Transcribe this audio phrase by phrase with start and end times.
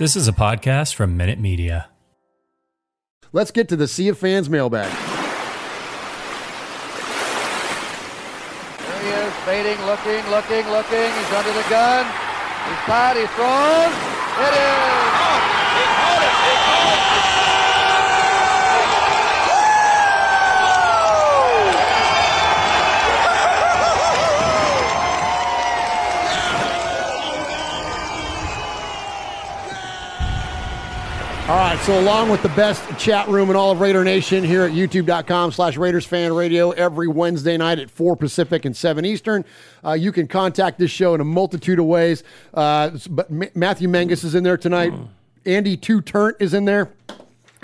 [0.00, 1.90] This is a podcast from Minute Media.
[3.34, 4.90] Let's get to the Sea of Fans mailbag.
[8.78, 11.12] There he is, baiting, looking, looking, looking.
[11.12, 12.06] He's under the gun.
[12.06, 13.92] He's tied, he throws.
[14.48, 15.29] It is.
[31.50, 34.62] All right, so along with the best chat room in all of Raider Nation here
[34.62, 39.44] at youtube.com slash Raiders Fan Radio every Wednesday night at 4 Pacific and 7 Eastern.
[39.84, 42.22] Uh, you can contact this show in a multitude of ways.
[42.54, 44.92] Uh, but M- Matthew Mangus is in there tonight.
[45.44, 46.92] Andy Two Turnt is in there.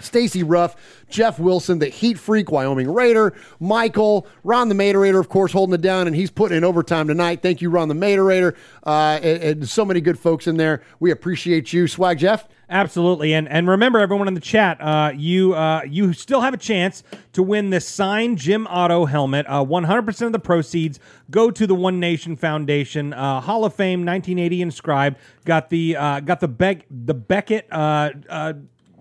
[0.00, 0.74] Stacy Ruff,
[1.08, 5.80] Jeff Wilson, the Heat Freak, Wyoming Raider, Michael, Ron the Materator, of course, holding it
[5.80, 7.40] down, and he's putting in overtime tonight.
[7.40, 8.56] Thank you, Ron the Materator.
[8.84, 10.82] Uh, and, and so many good folks in there.
[10.98, 11.86] We appreciate you.
[11.86, 12.48] Swag Jeff?
[12.68, 16.56] Absolutely, and and remember, everyone in the chat, uh, you uh, you still have a
[16.56, 19.46] chance to win this signed Jim Otto helmet.
[19.48, 20.98] Uh, One hundred percent of the proceeds
[21.30, 23.12] go to the One Nation Foundation.
[23.12, 25.16] Uh, Hall of Fame, nineteen eighty inscribed.
[25.44, 27.68] Got the uh, got the Beck the Beckett.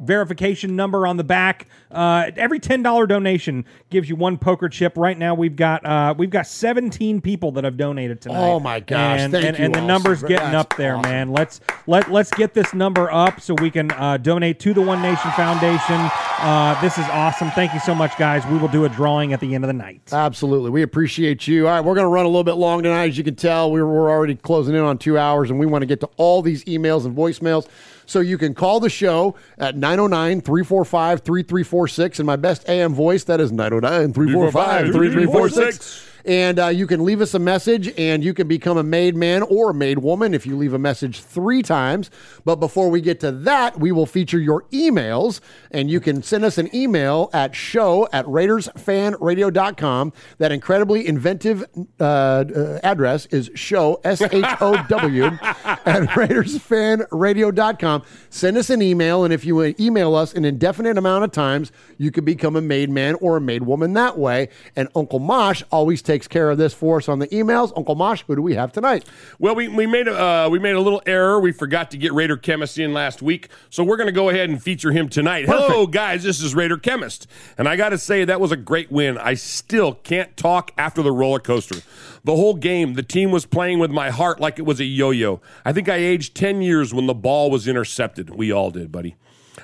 [0.01, 1.67] Verification number on the back.
[1.89, 4.97] Uh, every ten dollar donation gives you one poker chip.
[4.97, 8.37] Right now, we've got uh, we've got seventeen people that have donated tonight.
[8.37, 9.21] Oh, my gosh.
[9.21, 11.09] And, Thank and, you and the numbers getting That's up there, awesome.
[11.09, 11.31] man.
[11.31, 15.01] Let's let let's get this number up so we can uh, donate to the One
[15.01, 16.09] Nation Foundation.
[16.39, 17.49] Uh, this is awesome.
[17.51, 18.45] Thank you so much, guys.
[18.47, 20.01] We will do a drawing at the end of the night.
[20.11, 20.71] Absolutely.
[20.71, 21.67] We appreciate you.
[21.67, 23.07] All right, we're going to run a little bit long tonight.
[23.07, 25.83] As you can tell, we're, we're already closing in on two hours, and we want
[25.83, 27.67] to get to all these emails and voicemails.
[28.05, 32.19] So you can call the show at 909 345 3346.
[32.19, 36.11] In my best AM voice, that is 909 345 3346.
[36.25, 39.43] And uh, you can leave us a message and you can become a made man
[39.43, 42.09] or a made woman if you leave a message three times.
[42.43, 45.39] But before we get to that, we will feature your emails
[45.71, 50.13] and you can send us an email at show at RaidersFanRadio.com.
[50.37, 51.63] That incredibly inventive
[51.99, 58.03] uh, uh, address is show, S H O W, at RaidersFanRadio.com.
[58.29, 62.11] Send us an email, and if you email us an indefinite amount of times, you
[62.11, 64.49] can become a made man or a made woman that way.
[64.75, 67.73] And Uncle Mosh always takes care of this for us on the emails.
[67.75, 69.05] Uncle Mosh, who do we have tonight?
[69.39, 71.39] Well, we, we made a uh, we made a little error.
[71.39, 74.49] We forgot to get Raider Chemist in last week, so we're going to go ahead
[74.49, 75.45] and feature him tonight.
[75.45, 76.23] Hello, guys.
[76.23, 77.27] This is Raider Chemist,
[77.57, 79.17] and I got to say that was a great win.
[79.17, 81.81] I still can't talk after the roller coaster.
[82.23, 85.41] The whole game, the team was playing with my heart like it was a yo-yo.
[85.63, 88.31] I think I aged ten years when the ball was intercepted.
[88.31, 89.15] We all did, buddy.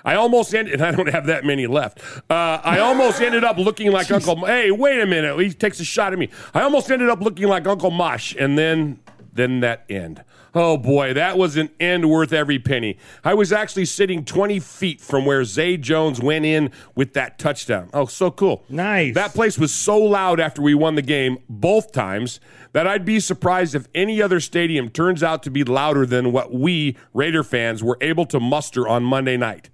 [0.03, 1.99] I almost ended, and I don't have that many left.
[2.29, 4.45] Uh, I almost ended up looking like Uncle.
[4.45, 5.39] Hey, wait a minute!
[5.39, 6.29] He takes a shot at me.
[6.53, 8.99] I almost ended up looking like Uncle Mosh, and then,
[9.33, 10.23] then that end.
[10.53, 12.97] Oh boy, that was an end worth every penny.
[13.23, 17.89] I was actually sitting 20 feet from where Zay Jones went in with that touchdown.
[17.93, 18.65] Oh, so cool!
[18.67, 19.15] Nice.
[19.15, 22.41] That place was so loud after we won the game both times
[22.73, 26.53] that I'd be surprised if any other stadium turns out to be louder than what
[26.53, 29.69] we Raider fans were able to muster on Monday night.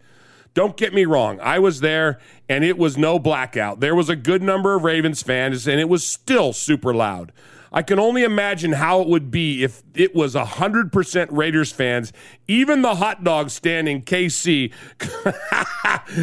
[0.58, 2.18] Don't get me wrong, I was there
[2.50, 3.80] and it was no blackout.
[3.80, 7.32] There was a good number of Ravens fans and it was still super loud.
[7.72, 12.12] I can only imagine how it would be if it was 100% Raiders fans.
[12.48, 14.74] Even the hot dog stand in KC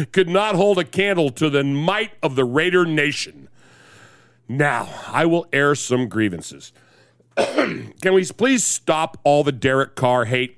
[0.11, 3.47] could not hold a candle to the might of the Raider Nation.
[4.49, 6.73] Now, I will air some grievances.
[7.37, 10.57] Can we please stop all the Derek Carr hate?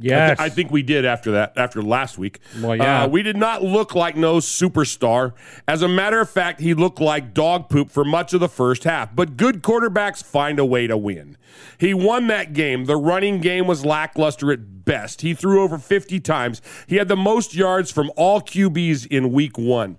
[0.00, 0.38] Yes.
[0.38, 2.40] I think we did after that, after last week.
[2.60, 3.04] Well, yeah.
[3.04, 5.32] Uh, we did not look like no superstar.
[5.66, 8.84] As a matter of fact, he looked like dog poop for much of the first
[8.84, 9.14] half.
[9.14, 11.36] But good quarterbacks find a way to win.
[11.78, 12.84] He won that game.
[12.84, 15.22] The running game was lackluster at best.
[15.22, 16.62] He threw over 50 times.
[16.86, 19.98] He had the most yards from all QBs in week one.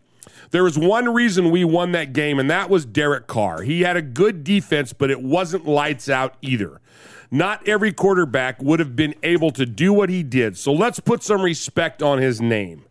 [0.52, 3.62] There was one reason we won that game, and that was Derek Carr.
[3.62, 6.82] He had a good defense, but it wasn't lights out either.
[7.32, 11.24] Not every quarterback would have been able to do what he did, so let's put
[11.24, 12.86] some respect on his name.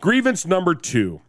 [0.00, 1.20] Grievance number two.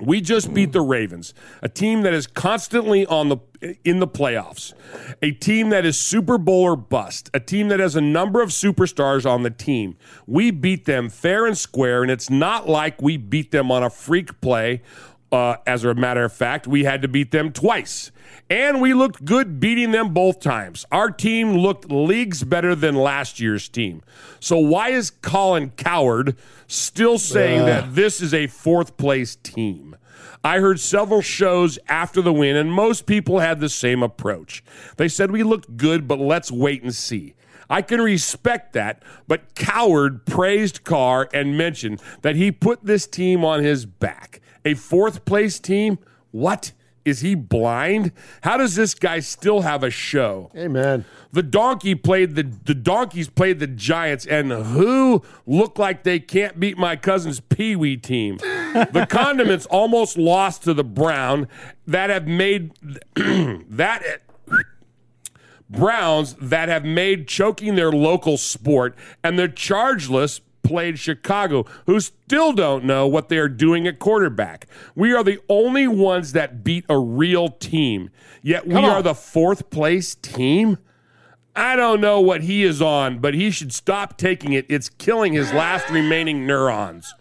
[0.00, 3.36] We just beat the Ravens, a team that is constantly on the
[3.84, 4.74] in the playoffs,
[5.22, 8.48] a team that is Super Bowl or bust, a team that has a number of
[8.48, 9.96] superstars on the team.
[10.26, 13.90] We beat them fair and square, and it's not like we beat them on a
[13.90, 14.82] freak play.
[15.30, 18.10] Uh, as a matter of fact, we had to beat them twice.
[18.50, 20.84] And we looked good beating them both times.
[20.92, 24.02] Our team looked leagues better than last year's team.
[24.38, 26.36] So why is Colin Cowherd
[26.66, 29.96] still saying that this is a fourth place team?
[30.44, 34.62] I heard several shows after the win, and most people had the same approach.
[34.98, 37.34] They said we looked good, but let's wait and see.
[37.70, 43.42] I can respect that, but Cowherd praised Carr and mentioned that he put this team
[43.42, 44.42] on his back.
[44.66, 45.98] A fourth place team?
[46.30, 46.72] What?
[47.04, 48.12] Is he blind?
[48.42, 50.50] How does this guy still have a show?
[50.56, 51.04] Amen.
[51.32, 56.58] The donkey played the the donkeys played the Giants, and who look like they can't
[56.58, 58.38] beat my cousin's Pee Wee team.
[58.38, 61.48] The condiments almost lost to the Brown
[61.86, 62.72] that have made
[63.16, 64.22] that
[65.68, 72.52] Browns that have made choking their local sport, and they're chargeless played Chicago, who still
[72.52, 74.66] don't know what they are doing at quarterback.
[74.96, 78.10] We are the only ones that beat a real team,
[78.42, 80.78] yet we are the fourth place team.
[81.54, 84.66] I don't know what he is on, but he should stop taking it.
[84.68, 87.14] It's killing his last remaining neurons.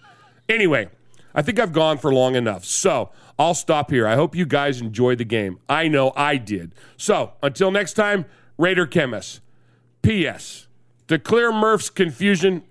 [0.49, 0.89] Anyway,
[1.35, 2.65] I think I've gone for long enough.
[2.65, 4.07] So I'll stop here.
[4.07, 5.59] I hope you guys enjoyed the game.
[5.69, 6.73] I know I did.
[6.97, 8.25] So until next time,
[8.57, 9.41] Raider Chemist.
[10.01, 10.67] P.S.
[11.07, 12.63] To clear Murph's confusion,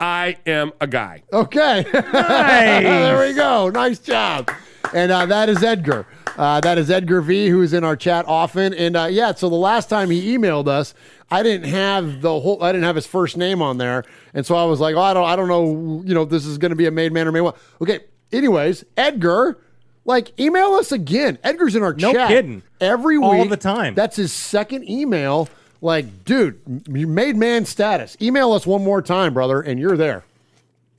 [0.00, 1.22] I am a guy.
[1.32, 1.84] Okay.
[1.92, 3.68] there we go.
[3.68, 4.50] Nice job.
[4.94, 6.06] And uh, that is Edgar.
[6.36, 8.72] Uh, that is Edgar V, who's in our chat often.
[8.72, 10.94] And uh, yeah, so the last time he emailed us,
[11.30, 12.62] I didn't have the whole.
[12.62, 14.04] I didn't have his first name on there,
[14.34, 16.02] and so I was like, oh, I don't, I don't know.
[16.04, 17.60] You know, this is going to be a made man or made woman.
[17.80, 18.00] Okay.
[18.32, 19.58] Anyways, Edgar,
[20.04, 21.38] like, email us again.
[21.44, 22.62] Edgar's in our No chat No kidding.
[22.80, 23.94] every week, All the time.
[23.94, 25.48] That's his second email.
[25.82, 28.16] Like, dude, you made man status.
[28.20, 30.24] Email us one more time, brother, and you're there.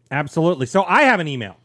[0.10, 0.66] Absolutely.
[0.66, 1.58] So I have an email.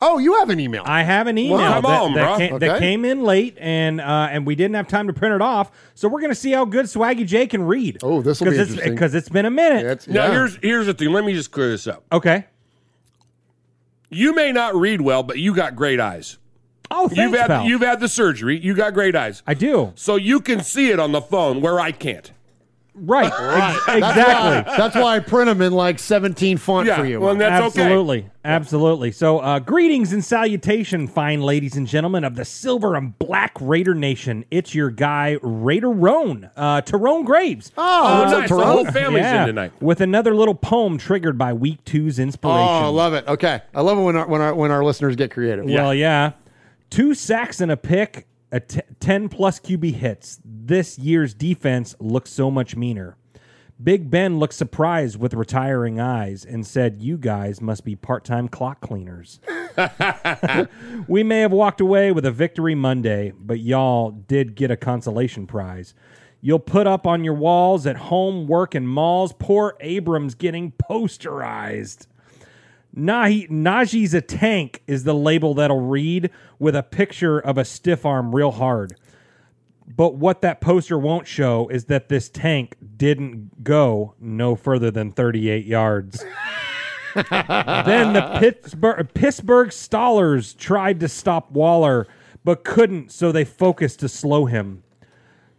[0.00, 0.84] Oh, you have an email.
[0.86, 2.36] I have an email come that, on, that, bro.
[2.36, 5.42] came, that came in late, and uh, and we didn't have time to print it
[5.42, 5.72] off.
[5.96, 7.98] So we're gonna see how good Swaggy J can read.
[8.02, 8.92] Oh, this'll be it's, interesting.
[8.94, 9.82] because it's been a minute.
[9.82, 10.32] That's- Now yeah.
[10.32, 11.10] here's here's the thing.
[11.10, 12.04] Let me just clear this up.
[12.12, 12.46] okay.
[14.10, 16.38] You may not read well, but you got great eyes.
[16.90, 17.64] Oh, thanks, you've had pal.
[17.66, 18.58] you've had the surgery.
[18.58, 19.42] You got great eyes.
[19.46, 19.92] I do.
[19.94, 22.30] So you can see it on the phone where I can't.
[23.00, 23.26] Right.
[23.26, 23.36] Ex-
[23.86, 24.72] That's exactly.
[24.72, 27.20] why, that's why I print them in like 17 font Yeah, for you.
[27.20, 27.82] well, that's okay.
[27.82, 29.12] absolutely, absolutely.
[29.12, 33.94] So, uh, greetings and salutation, fine ladies and gentlemen of the Silver and Black Raider
[33.94, 34.44] Nation.
[34.50, 37.70] It's your guy Raider Roan, uh, Tyrone Graves.
[37.78, 38.48] oh, what's up, nice.
[38.50, 39.72] The whole family's in tonight.
[39.80, 42.58] with another little poem triggered by Week Two's inspiration.
[42.58, 43.28] Oh, I love it.
[43.28, 43.60] Okay.
[43.76, 45.66] I love it when our, when our, when our listeners get creative.
[45.66, 46.32] Well, yeah.
[46.90, 50.40] Two sacks and a pick, a t- 10 plus QB hits.
[50.44, 53.16] This year's defense looks so much meaner.
[53.80, 58.48] Big Ben looked surprised with retiring eyes and said, You guys must be part time
[58.48, 59.38] clock cleaners.
[61.08, 65.46] we may have walked away with a victory Monday, but y'all did get a consolation
[65.46, 65.94] prize.
[66.40, 69.32] You'll put up on your walls at home, work, and malls.
[69.32, 72.06] Poor Abrams getting posterized.
[72.96, 78.04] Nahi, Najee's a tank is the label that'll read with a picture of a stiff
[78.04, 78.96] arm real hard.
[79.86, 85.12] But what that poster won't show is that this tank didn't go no further than
[85.12, 86.24] 38 yards.
[87.14, 92.06] then the Pittsburgh, Pittsburgh Stallers tried to stop Waller,
[92.44, 94.82] but couldn't, so they focused to slow him.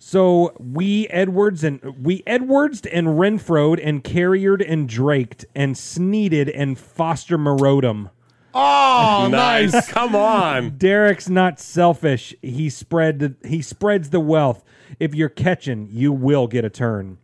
[0.02, 6.80] So we Edwards and we Edwards and Renfroed and Carriered and Draked and Sneeded and
[6.80, 8.10] Foster Marodum.
[8.54, 9.90] Oh, nice.
[9.90, 10.78] Come on.
[10.78, 12.34] Derek's not selfish.
[12.42, 14.64] He spread he spreads the wealth.
[15.02, 17.18] If you're catching, you will get a turn.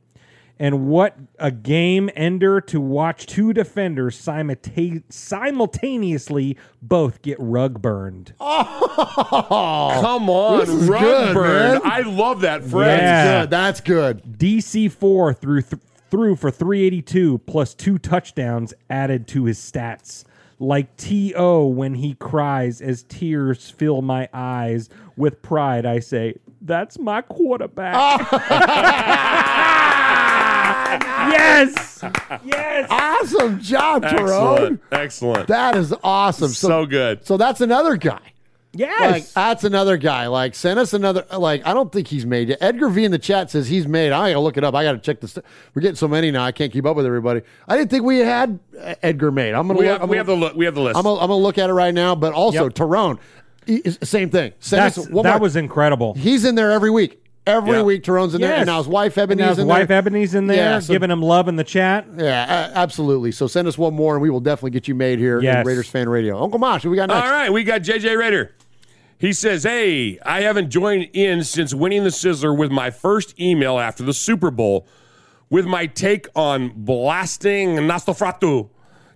[0.58, 8.34] And what a game ender to watch two defenders simulta- simultaneously both get rug burned.
[8.98, 10.60] Oh, Come on.
[10.60, 11.74] This is Rug good, burn.
[11.74, 11.82] man.
[11.84, 13.00] I love that phrase.
[13.02, 13.42] Yeah.
[13.42, 13.50] Good.
[13.50, 14.24] That's good.
[14.38, 20.24] DC four through th- threw for 382 plus two touchdowns added to his stats.
[20.60, 21.66] Like T.O.
[21.68, 24.90] when he cries as tears fill my eyes.
[25.18, 27.96] With pride, I say, That's my quarterback.
[31.02, 32.04] yes!
[32.44, 32.88] Yes!
[32.90, 34.20] Awesome job, Tyrone.
[34.22, 34.82] Excellent.
[34.92, 35.48] Excellent.
[35.48, 36.50] That is awesome.
[36.50, 37.26] so good.
[37.26, 38.34] So that's another guy.
[38.74, 39.00] Yes!
[39.12, 40.28] Like that's another guy.
[40.28, 41.26] Like send us another.
[41.32, 42.58] Like I don't think he's made yet.
[42.60, 44.12] Edgar V in the chat says he's made.
[44.12, 44.76] I gotta look it up.
[44.76, 45.40] I gotta check this.
[45.74, 46.44] We're getting so many now.
[46.44, 47.42] I can't keep up with everybody.
[47.70, 49.54] I didn't think we had uh, Edgar made.
[49.54, 49.80] I'm gonna.
[49.80, 50.56] We look, have, I'm we gonna, have the look.
[50.56, 50.98] We have the list.
[50.98, 52.16] I'm gonna, I'm gonna look at it right now.
[52.16, 52.74] But also Yep.
[52.74, 53.20] Tyrone,
[54.04, 54.52] same thing.
[54.60, 56.14] Send That's, us one that more- was incredible.
[56.16, 57.25] He's in there every week.
[57.48, 57.84] Every Yeah.
[57.84, 58.60] week, Tyrone's in there, Yes.
[58.62, 59.98] and now his wife And Ebony's his in wife there.
[60.00, 62.06] Ebony's in there, Yeah, so- giving him love in the chat.
[62.18, 63.32] Yeah, a- absolutely.
[63.32, 65.58] So send us one more, and we will definitely get you made here Yes.
[65.62, 66.42] in Raiders Fan Radio.
[66.42, 67.24] Uncle Mosh, who we got next?
[67.24, 68.52] All right, we got JJ Raider.
[69.20, 73.80] He says, Hey, I haven't joined in since winning the Sizzler with my first email
[73.80, 74.88] after the Super Bowl
[75.50, 78.70] with my take on blasting Nastafratu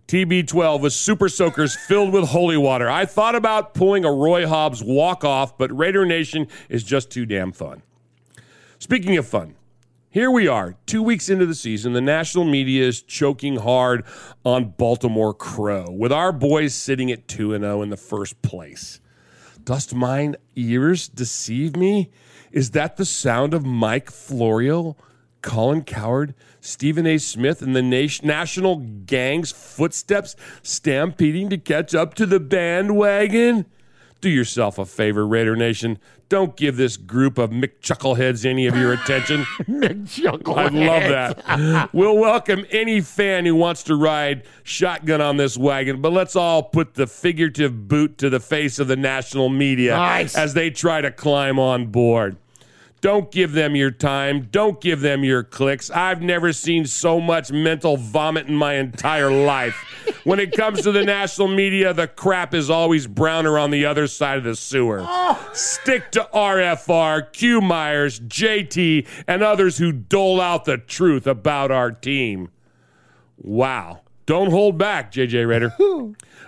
[0.08, 2.90] TB12 with super soakers filled with holy water.
[2.90, 7.26] I thought about pulling a Roy Hobbs walk off, but Raider Nation is just too
[7.26, 7.82] damn fun.
[8.82, 9.56] Speaking of fun,
[10.10, 11.92] here we are, two weeks into the season.
[11.92, 14.06] The national media is choking hard
[14.46, 19.02] on Baltimore Crow, with our boys sitting at 2 0 in the first place.
[19.66, 22.10] Dost mine ears deceive me?
[22.54, 24.96] Is that the sound of Mike Florio,
[25.42, 27.18] Colin Cowherd, Stephen A.
[27.18, 33.66] Smith, and the nation- national gang's footsteps stampeding to catch up to the bandwagon?
[34.22, 36.00] Do yourself a favor, Raider Nation.
[36.30, 39.44] Don't give this group of McChuckleheads any of your attention.
[39.64, 40.58] McChuckleheads.
[40.58, 41.90] I love that.
[41.94, 46.62] we'll welcome any fan who wants to ride shotgun on this wagon, but let's all
[46.62, 50.36] put the figurative boot to the face of the national media Nice.
[50.36, 52.38] as they try to climb on board.
[53.02, 54.50] Don't give them your time.
[54.52, 55.90] Don't give them your clicks.
[55.90, 59.76] I've never seen so much mental vomit in my entire life.
[60.26, 64.08] When it comes to the national media, the crap is always browner on the other
[64.08, 65.08] side of the sewer.
[65.54, 71.92] Stick to RFR, Q Myers, JT, and others who dole out the truth about our
[71.92, 72.50] team.
[73.38, 74.02] Wow.
[74.30, 75.74] Don't hold back, JJ Raider.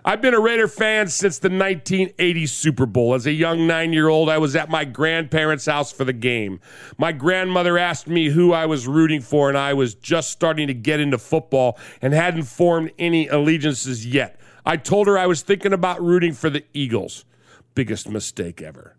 [0.05, 3.15] I've been a Raider fan since the 1980 Super Bowl.
[3.15, 6.59] As a young nine year old, I was at my grandparents' house for the game.
[7.00, 10.75] My grandmother asked me who I was rooting for, and I was just starting to
[10.75, 14.39] get into football and hadn't formed any allegiances yet.
[14.63, 17.25] I told her I was thinking about rooting for the Eagles.
[17.73, 18.95] Biggest mistake ever.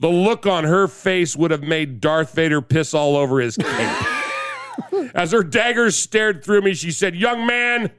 [0.00, 4.06] The look on her face would have made Darth Vader piss all over his cape.
[5.14, 7.92] As her daggers stared through me, she said, Young man,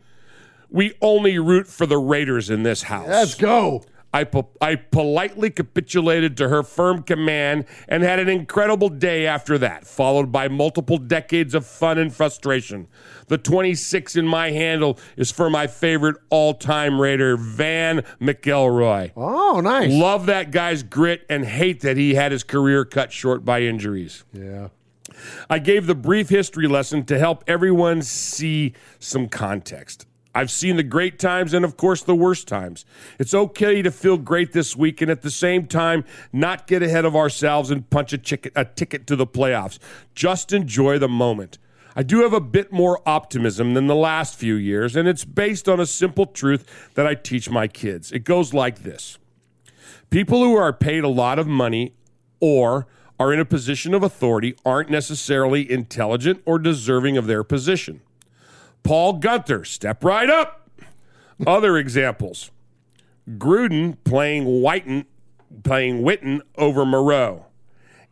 [0.71, 3.07] we only root for the Raiders in this house.
[3.07, 3.83] Let's go.
[4.13, 9.57] I, po- I politely capitulated to her firm command and had an incredible day after
[9.59, 12.87] that, followed by multiple decades of fun and frustration.
[13.27, 19.11] The 26 in my handle is for my favorite all time Raider, Vann McElroy.
[19.15, 19.89] Oh, nice.
[19.93, 24.25] Love that guy's grit and hate that he had his career cut short by injuries.
[24.33, 24.69] yeah.
[25.49, 30.05] I gave the brief history lesson to help everyone see some context.
[30.33, 32.85] I've seen the great times and, of course, the worst times.
[33.19, 37.05] It's okay to feel great this week and at the same time not get ahead
[37.05, 39.77] of ourselves and punch a, a ticket to the playoffs.
[40.15, 41.57] Just enjoy the moment.
[41.95, 45.67] I do have a bit more optimism than the last few years, and it's based
[45.67, 48.13] on a simple truth that I teach my kids.
[48.13, 49.17] It goes like this
[50.09, 51.93] People who are paid a lot of money
[52.39, 52.87] or
[53.19, 58.01] are in a position of authority aren't necessarily intelligent or deserving of their position.
[58.83, 60.69] Paul Guenther, step right up.
[61.45, 62.51] Other examples
[63.29, 65.05] Gruden playing Witten,
[65.63, 67.45] playing Witten over Moreau.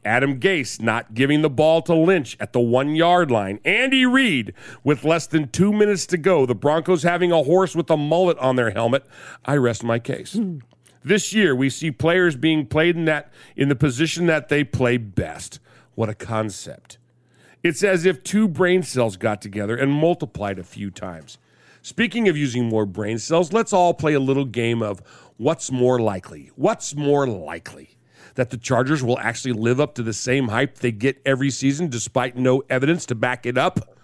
[0.06, 3.60] Adam Gase not giving the ball to Lynch at the one yard line.
[3.66, 6.46] Andy Reid with less than two minutes to go.
[6.46, 9.06] The Broncos having a horse with a mullet on their helmet.
[9.46, 10.40] I rest my case.
[11.04, 14.98] This year, we see players being played in that in the position that they play
[14.98, 15.60] best.
[15.96, 16.98] What a concept!
[17.62, 21.38] It's as if two brain cells got together and multiplied a few times.
[21.82, 25.02] Speaking of using more brain cells, let's all play a little game of
[25.38, 26.52] what's more likely.
[26.56, 27.98] What's more likely?
[28.36, 31.90] That the Chargers will actually live up to the same hype they get every season
[31.90, 33.98] despite no evidence to back it up?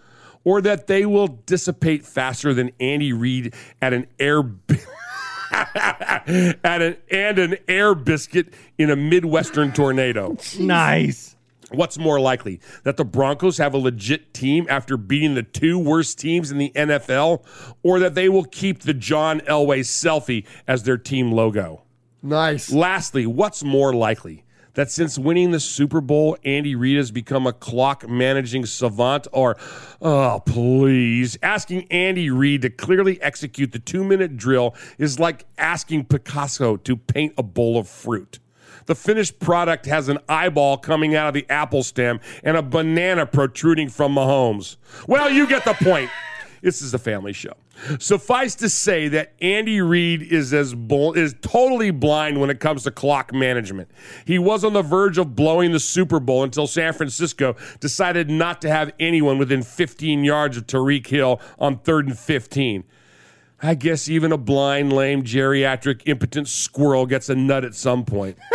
[0.44, 4.40] Or that they will dissipate faster than Andy Reid at an air
[5.52, 10.38] at an and an air biscuit in a Midwestern tornado?
[10.60, 11.35] Nice.
[11.72, 16.20] What's more likely that the Broncos have a legit team after beating the two worst
[16.20, 17.44] teams in the NFL,
[17.82, 21.84] or that they will keep the John Elway selfie as their team logo?
[22.22, 22.72] Nice.
[22.72, 24.46] Lastly, what's more likely
[24.76, 29.28] that since winning the Super Bowl, Andy Reid has become a clock managing savant?
[29.32, 29.58] Or,
[30.02, 36.06] oh, please, asking Andy Reid to clearly execute the two minute drill is like asking
[36.06, 38.40] Picasso to paint a bowl of fruit.
[38.86, 43.26] The finished product has an eyeball coming out of the apple stem and a banana
[43.26, 44.78] protruding from Mahomes.
[45.08, 46.12] Well, you get the point.
[46.62, 47.54] This is a family show.
[48.00, 52.92] Suffice to say that Andy Reid is as is totally blind when it comes to
[52.92, 53.90] clock management.
[54.26, 58.62] He was on the verge of blowing the Super Bowl until San Francisco decided not
[58.62, 62.84] to have anyone within 15 yards of Tyreek Hill on third and 15.
[63.62, 68.38] I guess even a blind, lame, geriatric, impotent squirrel gets a nut at some point.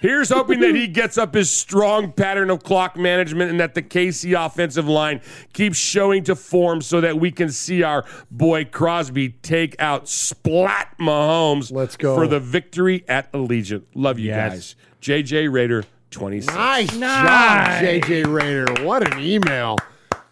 [0.00, 3.82] Here's hoping that he gets up his strong pattern of clock management and that the
[3.82, 5.20] KC offensive line
[5.52, 10.94] keeps showing to form so that we can see our boy Crosby take out Splat
[11.00, 12.14] Mahomes Let's go.
[12.14, 13.82] for the victory at Allegiant.
[13.94, 14.52] Love you Yes.
[14.52, 14.76] guys.
[15.00, 16.54] JJ Raider 26.
[16.54, 17.80] Nice, Nice.
[17.80, 18.84] job, JJ Raider.
[18.84, 19.76] What an email.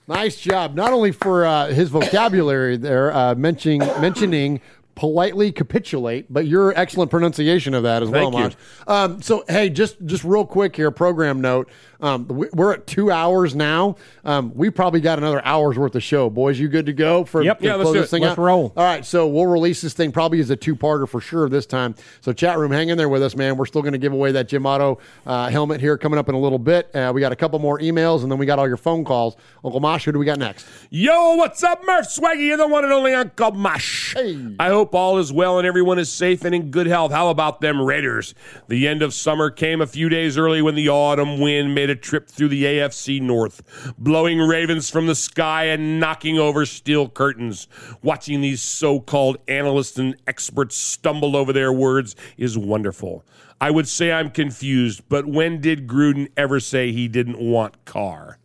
[0.08, 0.74] Nice job.
[0.76, 4.60] Not only for uh, his vocabulary there, uh, mentioning mentioning
[4.96, 8.42] politely capitulate, but your excellent pronunciation of that as Thank well.
[8.42, 8.56] Maj.
[8.88, 11.68] Um, so, hey, just just real quick here, program note.
[12.00, 13.96] Um, we- we're at two hours now.
[14.24, 16.28] Um, we probably got another hour's worth of show.
[16.28, 17.62] Boys, you good to go for, Yep.
[17.62, 18.10] Yeah, let's do this it.
[18.10, 18.38] thing Let's out?
[18.42, 18.72] roll.
[18.76, 21.94] All right, so we'll release this thing probably as a two-parter for sure this time.
[22.20, 23.56] So chat room, hang in there with us, man.
[23.56, 26.34] We're still going to give away that Jim Otto uh, helmet here coming up in
[26.34, 26.94] a little bit.
[26.94, 29.36] Uh, we got a couple more emails, and then we got all your phone calls.
[29.64, 30.66] Uncle Mosh, who do we got next?
[30.90, 32.46] Yo, what's up, Murph Swaggy?
[32.48, 34.12] You're the one and only Uncle Mush.
[34.14, 34.54] Hey.
[34.60, 37.12] I hope all is well and everyone is safe and in good health.
[37.12, 38.34] How about them Raiders?
[38.68, 41.96] The end of summer came a few days early when the autumn wind made a
[41.96, 47.68] trip through the AFC North, blowing ravens from the sky and knocking over steel curtains.
[48.02, 53.24] Watching these so called analysts and experts stumble over their words is wonderful.
[53.60, 58.38] I would say I'm confused, but when did Gruden ever say he didn't want Carr?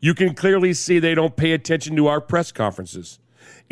[0.00, 3.18] You can clearly see they don't pay attention to our press conferences.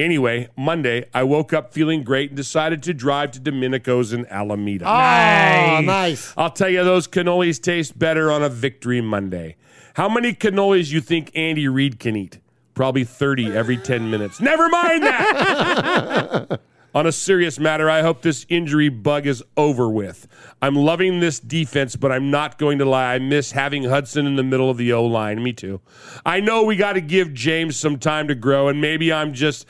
[0.02, 4.84] Anyway, Monday, I woke up feeling great and decided to drive to Domenico's in Alameda.
[4.84, 6.34] Oh, nice.
[6.36, 9.54] I'll tell you, those cannolis taste better on a victory Monday.
[9.94, 12.40] How many cannolis you think Andy Reid can eat?
[12.74, 14.40] Probably 30 every 10 minutes.
[14.40, 16.60] Never mind that.
[16.96, 20.26] on a serious matter, I hope this injury bug is over with.
[20.60, 23.14] I'm loving this defense, but I'm not going to lie.
[23.14, 25.44] I miss having Hudson in the middle of the O line.
[25.44, 25.80] Me too.
[26.26, 29.64] I know we got to give James some time to grow, and maybe I'm just.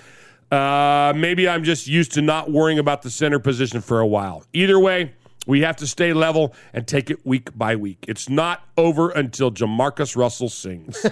[0.52, 4.44] Uh, maybe I'm just used to not worrying about the center position for a while.
[4.52, 5.14] Either way,
[5.46, 8.04] we have to stay level and take it week by week.
[8.06, 11.04] It's not over until Jamarcus Russell sings.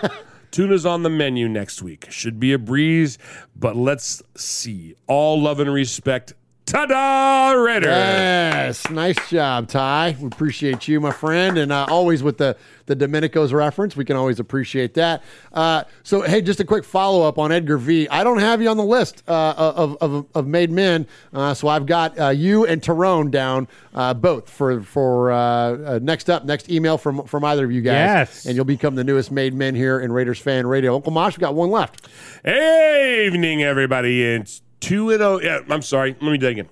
[0.50, 2.10] Tuna's on the menu next week.
[2.10, 3.18] Should be a breeze,
[3.54, 4.94] but let's see.
[5.06, 6.32] All love and respect.
[6.66, 7.86] Ta-da, Raider!
[7.86, 10.16] Yes, nice job, Ty.
[10.20, 14.16] We appreciate you, my friend, and uh, always with the the Domenico's reference, we can
[14.16, 15.22] always appreciate that.
[15.52, 18.08] Uh, so, hey, just a quick follow up on Edgar V.
[18.08, 21.68] I don't have you on the list uh, of, of of made men, uh, so
[21.68, 26.44] I've got uh, you and Tyrone down uh, both for for uh, uh, next up,
[26.44, 28.44] next email from from either of you guys, Yes.
[28.46, 30.96] and you'll become the newest made men here in Raiders fan radio.
[30.96, 32.08] Uncle Mosh, we got one left.
[32.44, 34.24] Evening, everybody.
[34.24, 35.40] It's 2 and 0.
[35.40, 36.12] Yeah, I'm sorry.
[36.20, 36.68] Let me do that again.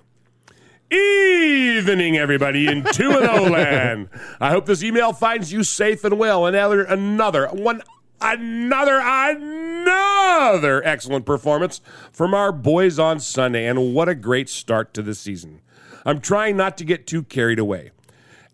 [0.88, 4.08] Evening, everybody, in 2 and 0 land.
[4.40, 6.46] I hope this email finds you safe and well.
[6.46, 7.82] Another, another, one,
[8.20, 11.80] another, another excellent performance
[12.12, 13.66] from our boys on Sunday.
[13.66, 15.60] And what a great start to the season.
[16.06, 17.90] I'm trying not to get too carried away.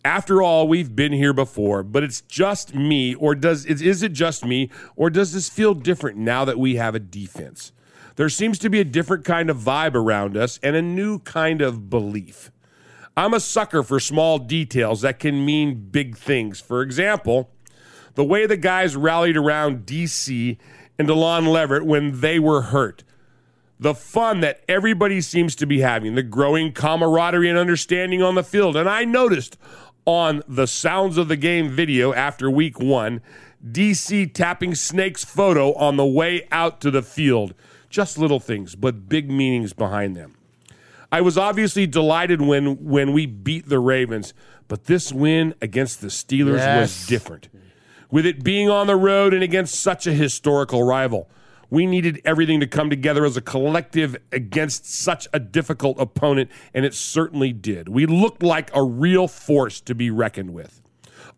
[0.03, 4.15] After all, we've been here before, but it's just me, or does is, is it
[4.15, 7.73] just me, or does this feel different now that we have a defense?
[8.21, 11.63] There seems to be a different kind of vibe around us and a new kind
[11.63, 12.51] of belief.
[13.17, 16.61] I'm a sucker for small details that can mean big things.
[16.61, 17.49] For example,
[18.17, 20.59] the way the guys rallied around DC
[20.99, 23.05] and DeLon Leverett when they were hurt
[23.79, 28.45] the fun that everybody seems to be having, the growing camaraderie and understanding on the
[28.45, 28.77] field.
[28.77, 29.57] And I noticed
[30.05, 33.23] on the Sounds of the Game video after week one,
[33.67, 37.55] DC tapping Snake's photo on the way out to the field.
[37.91, 40.37] Just little things, but big meanings behind them.
[41.13, 44.33] I was obviously delighted when when we beat the Ravens,
[44.69, 46.81] but this win against the Steelers Yes.
[46.81, 47.49] was different.
[48.11, 51.29] With it being on the road and against such a historical rival,
[51.69, 56.85] we needed everything to come together as a collective against such a difficult opponent, and
[56.85, 57.89] it certainly did.
[57.89, 60.80] We looked like a real force to be reckoned with.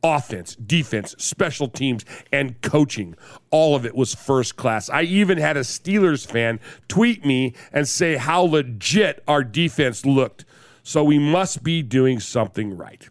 [0.02, 3.14] Offense, defense, special teams, and coaching.
[3.50, 4.90] All of it was first class.
[4.90, 10.44] I even had a Steelers fan tweet me and say how legit our defense looked.
[10.82, 13.08] So we must be doing something right.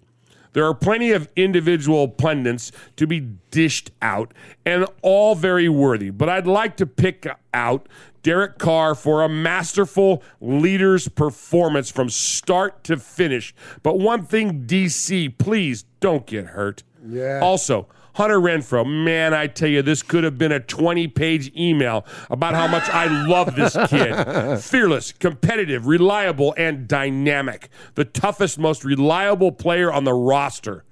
[0.54, 4.34] There are plenty of individual pundits to be dished out,
[4.65, 6.10] and all very worthy.
[6.10, 7.88] But I'd like to pick out
[8.23, 13.53] Derek Carr for a masterful leader's performance from start to finish.
[13.84, 16.84] But one thing, DC, please don't get hurt.
[17.05, 17.39] Yeah.
[17.41, 22.05] Also, Hunter Renfrow, man, I tell you, this could have been a 20 page email
[22.29, 24.60] about how much I love this kid.
[24.62, 27.69] Fearless, competitive, reliable, and dynamic.
[27.95, 30.84] The toughest, most reliable player on the roster.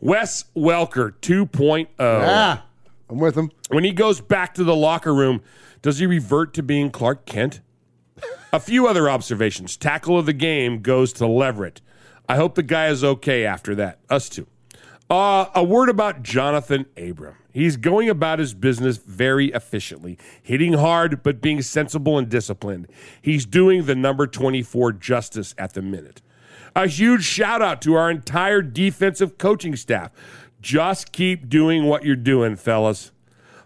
[0.00, 1.88] Wes Welker 2.0.
[1.98, 2.60] Yeah,
[3.10, 3.50] I'm with him.
[3.68, 5.42] When he goes back to the locker room,
[5.82, 7.60] does he revert to being Clark Kent?
[8.52, 9.76] A few other observations.
[9.76, 11.80] Tackle of the game goes to Leverett.
[12.28, 14.00] I hope the guy is okay after that.
[14.08, 14.46] Us too.
[15.08, 17.34] Uh, a word about Johnathan Abram.
[17.52, 22.86] He's going about his business very efficiently, hitting hard, but being sensible and disciplined.
[23.20, 26.22] He's doing the number 24 justice at the minute.
[26.76, 30.12] A huge shout out to our entire defensive coaching staff.
[30.60, 33.10] Just keep doing what you're doing, fellas.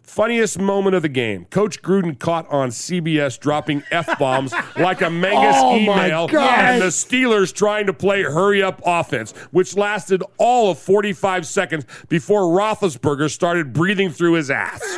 [0.04, 1.46] Funniest moment of the game.
[1.46, 6.88] Coach Gruden caught on CBS dropping F bombs like a Mangus Oh, email, and the
[6.88, 13.30] Steelers trying to play hurry up offense, which lasted all of 45 seconds before Roethlisberger
[13.30, 14.82] started breathing through his ass.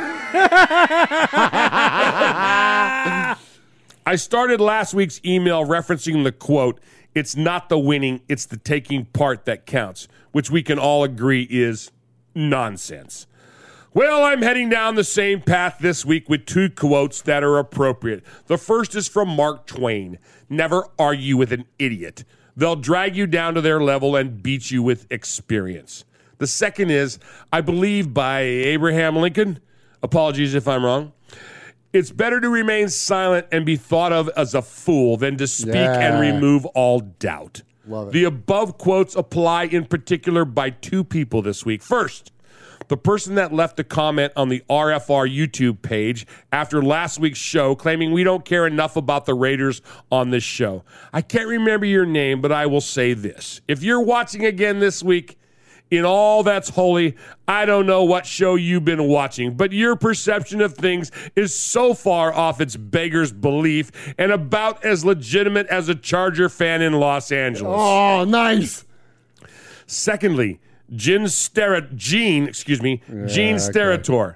[4.05, 6.81] I started last week's email referencing the quote,
[7.15, 11.47] It's not the winning, it's the taking part that counts, which we can all agree
[11.49, 11.91] is
[12.35, 13.25] nonsense.
[13.97, 18.23] Well, I'm heading down the same path this week with two quotes that are appropriate.
[18.45, 22.23] The first is from Mark Twain Never argue with an idiot.
[22.55, 26.05] They'll drag you down to their level and beat you with experience.
[26.37, 27.17] The second is,
[27.51, 29.61] I believe, by Abraham Lincoln.
[30.03, 31.13] Apologies if I'm wrong.
[31.91, 35.73] It's better to remain silent and be thought of as a fool than to speak
[35.75, 37.63] and remove all doubt.
[37.87, 38.11] Love it.
[38.11, 41.81] The above quotes apply in particular by two people this week.
[41.81, 42.31] First,
[42.87, 47.75] the person that left a comment on the RFR YouTube page after last week's show
[47.75, 50.83] claiming we don't care enough about the Raiders on this show.
[51.13, 53.61] I can't remember your name, but I will say this.
[53.67, 55.37] If you're watching again this week,
[55.89, 57.15] in all that's holy,
[57.47, 61.93] I don't know what show you've been watching, but your perception of things is so
[61.93, 67.31] far off its beggar's belief and about as legitimate as a Charger fan in Los
[67.31, 67.73] Angeles.
[67.73, 68.83] Oh, nice.
[69.85, 70.59] Secondly,
[70.95, 74.35] Gene Stera, Gene, excuse me, Gene Steratore.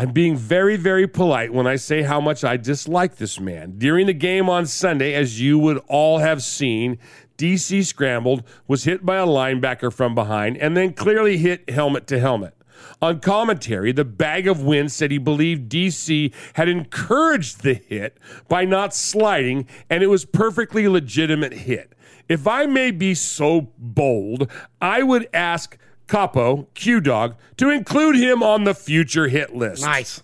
[0.00, 3.78] I'm being very, very polite when I say how much I dislike this man.
[3.78, 6.98] During the game on Sunday, as you would all have seen,
[7.36, 12.20] DC scrambled, was hit by a linebacker from behind, and then clearly hit helmet to
[12.20, 12.54] helmet.
[13.02, 18.64] On commentary, the bag of wind said he believed DC had encouraged the hit by
[18.64, 21.92] not sliding, and it was perfectly legitimate hit.
[22.28, 28.42] If I may be so bold, I would ask Capo, Q Dog, to include him
[28.42, 29.82] on the future hit list.
[29.82, 30.22] Nice.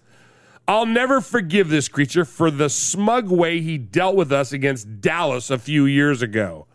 [0.67, 5.51] I'll never forgive this creature for the smug way he dealt with us against Dallas
[5.51, 6.67] a few years ago.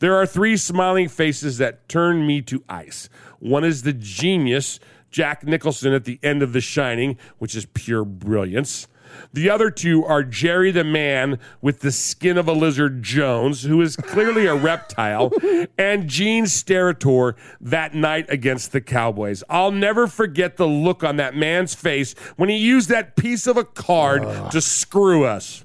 [0.00, 3.08] There are three smiling faces that turn me to ice.
[3.40, 4.78] One is the genius,
[5.10, 8.86] Jack Nicholson, at the end of The Shining, which is pure brilliance.
[9.32, 13.80] The other two are Jerry the man with the skin of a lizard Jones, who
[13.82, 15.30] is clearly a reptile,
[15.78, 19.44] and Gene Steratore that night against the Cowboys.
[19.50, 23.56] I'll never forget the look on that man's face when he used that piece of
[23.56, 25.64] a card to screw us.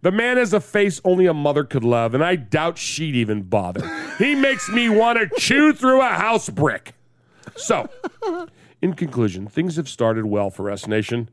[0.00, 3.42] The man has a face only a mother could love, and I doubt she'd even
[3.42, 3.88] bother.
[4.18, 6.94] He makes me want to chew through a house brick.
[7.54, 7.88] So,
[8.82, 11.28] in conclusion, things have started well for us, nation.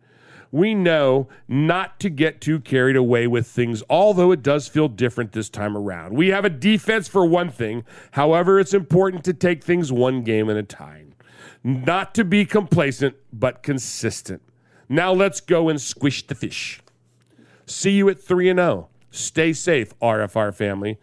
[0.55, 5.33] We know not to get too carried away with things, although it does feel different
[5.33, 6.15] this time around.
[6.15, 7.83] We have a defense for one thing.
[8.11, 11.13] However, it's important to take things one game at a time.
[11.61, 14.41] Not to be complacent, but consistent.
[14.87, 16.81] Now let's go and squish the fish.
[17.65, 18.87] See you at 3 and 0.
[19.11, 20.99] Stay safe, RFR family.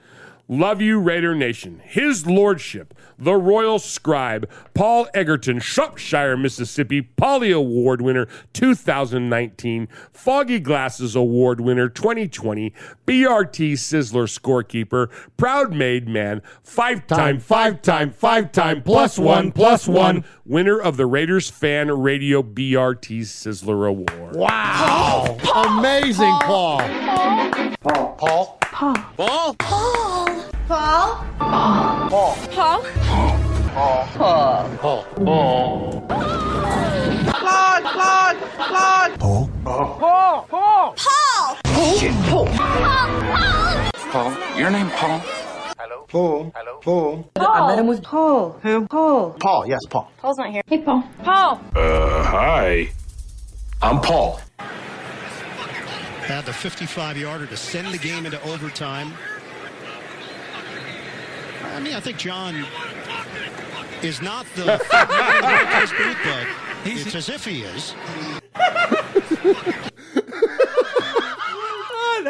[0.49, 1.83] Love you, Raider Nation.
[1.85, 11.15] His Lordship, the Royal Scribe, Paul Egerton, Shropshire, Mississippi, Polly Award winner 2019, Foggy Glasses
[11.15, 12.73] Award winner 2020,
[13.07, 19.87] BRT Sizzler scorekeeper, proud made man, five time, five time, five time, plus one, plus
[19.89, 24.37] one, winner of the Raiders Fan Radio BRT Sizzler Award.
[24.37, 25.37] Wow.
[25.79, 26.81] Amazing, Paul.
[27.81, 28.17] Paul?
[28.19, 28.59] Paul?
[29.17, 29.55] Paul?
[29.59, 30.32] Paul?
[35.25, 36.03] Paul?
[36.09, 36.23] Paul?
[37.27, 37.85] Claude!
[37.85, 38.39] Claude!
[38.57, 39.21] Claude!
[39.21, 39.51] Paul?
[39.65, 39.97] Paul!
[40.01, 40.47] Paul!
[40.49, 40.95] Paul!
[42.29, 42.47] Paul!
[44.11, 45.19] Paul, your name Paul?
[45.79, 46.05] Hello?
[46.09, 46.53] Paul.
[46.55, 46.81] Hello.
[46.83, 47.31] Paul.
[47.37, 48.59] I met him with Paul.
[48.63, 48.87] Who?
[48.87, 49.37] Paul.
[49.41, 50.11] Paul, yes, Paul.
[50.19, 50.63] Paul's not here.
[50.67, 51.05] Hey, Paul.
[51.23, 51.61] Paul.
[51.77, 52.91] Uh, hi.
[53.81, 54.41] I'm Paul.
[56.27, 59.13] Had the 55 yarder to send the game into overtime.
[61.65, 62.67] I mean, I think John
[64.05, 64.65] is not the
[65.97, 66.47] booth, but
[66.85, 67.95] it's as if he is.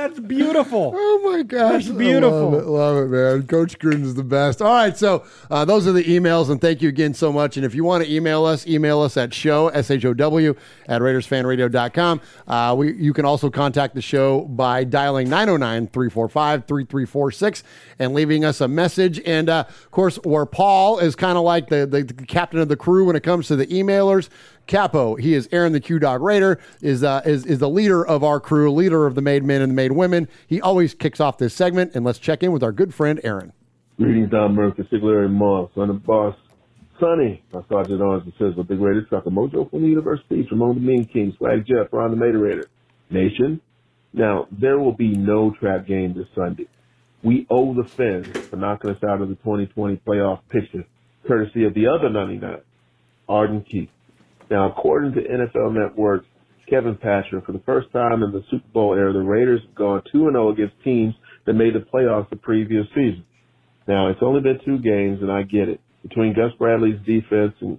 [0.02, 0.96] That's beautiful.
[1.12, 2.50] Oh my gosh, That's beautiful.
[2.50, 3.46] Love it, love it, man.
[3.46, 4.60] Coach Gruden is the best.
[4.60, 7.56] All right, so uh, those are the emails, and thank you again so much.
[7.56, 10.54] And if you want to email us, email us at show s h o w
[10.88, 12.20] at RaidersFanRadio.com.
[12.48, 17.62] Uh, we you can also contact the show by dialing 909-345-3346
[17.98, 19.20] and leaving us a message.
[19.24, 22.68] And uh, of course, where Paul is kind of like the, the the captain of
[22.68, 24.28] the crew when it comes to the emailers.
[24.66, 28.22] Capo, he is Aaron the Q Dog Raider, is, uh, is is the leader of
[28.22, 30.28] our crew, leader of the made men and the made women.
[30.46, 33.52] He always kicks off this segment, and let's check in with our good friend Aaron.
[33.98, 36.34] Greetings, Don Murphy, Sigler and Moss, son of boss.
[37.00, 40.76] Sonny, my sergeant arms and says, with Big Raider Sucker, Mojo from the University, Ramon
[40.76, 42.66] the Mean King, Swag Jeff, Ron the Materator.
[43.10, 43.60] Nation,
[44.12, 46.66] now, there will be no trap game this Sunday.
[47.22, 50.84] We owe the fans for knocking us out of the 2020 playoff picture,
[51.26, 52.58] courtesy of the other 99,
[53.28, 53.88] Arden Key.
[54.52, 56.26] Now, according to NFL Network's
[56.68, 60.02] Kevin Patra, for the first time in the Super Bowl era, the Raiders have gone
[60.14, 61.14] 2-0 against teams
[61.46, 63.24] that made the playoffs the previous season.
[63.88, 65.80] Now, it's only been two games, and I get it.
[66.02, 67.78] Between Gus Bradley's defense and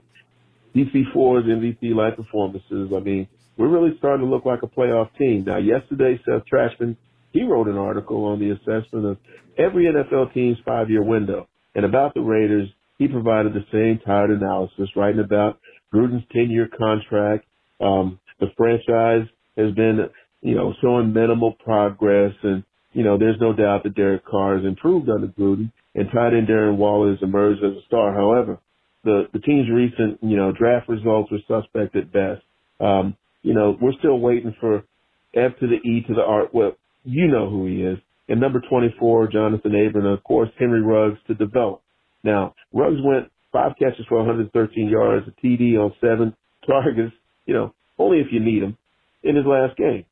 [0.75, 5.43] DC4's MVP-like performances, I mean, we're really starting to look like a playoff team.
[5.45, 6.97] Now, yesterday, Seth Trashman,
[7.33, 9.17] he wrote an article on the assessment of
[9.59, 11.47] every NFL team's five-year window.
[11.75, 15.59] And about the Raiders, he provided the same tired analysis, writing about
[15.93, 17.45] Gruden's 10-year contract.
[17.79, 19.27] Um, the franchise
[19.57, 20.09] has been,
[20.41, 24.65] you know, showing minimal progress, and you know, there's no doubt that Derek Carr has
[24.65, 28.13] improved under Gruden, and tight end Darren Waller has emerged as a star.
[28.13, 28.59] However,
[29.03, 32.41] the the team's recent, you know, draft results were suspect at best.
[32.79, 34.83] Um, you know, we're still waiting for
[35.35, 36.47] F to the E to the R.
[36.51, 37.97] Well, you know who he is.
[38.29, 41.81] And number 24, Johnathan Abram, and of course, Henry Ruggs to develop.
[42.23, 46.35] Now, Ruggs went five catches for 113 yards, a TD on seven
[46.67, 47.13] targets,
[47.45, 48.77] you know, only if you need him
[49.23, 50.05] in his last game.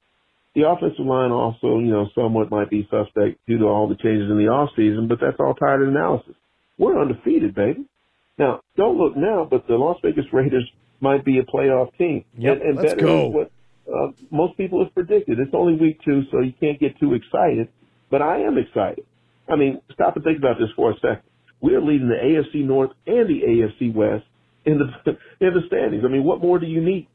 [0.56, 4.30] The offensive line also, you know, somewhat might be suspect due to all the changes
[4.30, 6.36] in the offseason, but that's all tired of analysis.
[6.78, 7.86] We're undefeated, baby.
[8.38, 12.26] Now, don't look now, but the Las Vegas Raiders might be a playoff team.
[12.38, 13.28] Yep, and, and let's better go.
[13.28, 13.52] what
[13.88, 15.40] uh, most people have predicted.
[15.40, 17.70] It's only week two, so you can't get too excited,
[18.10, 19.06] but I am excited.
[19.50, 21.31] I mean, stop and think about this for a second.
[21.62, 24.26] We're leading the AFC North and the AFC West
[24.66, 25.12] in the
[25.46, 26.04] in the standings.
[26.06, 27.08] I mean, what more do you need?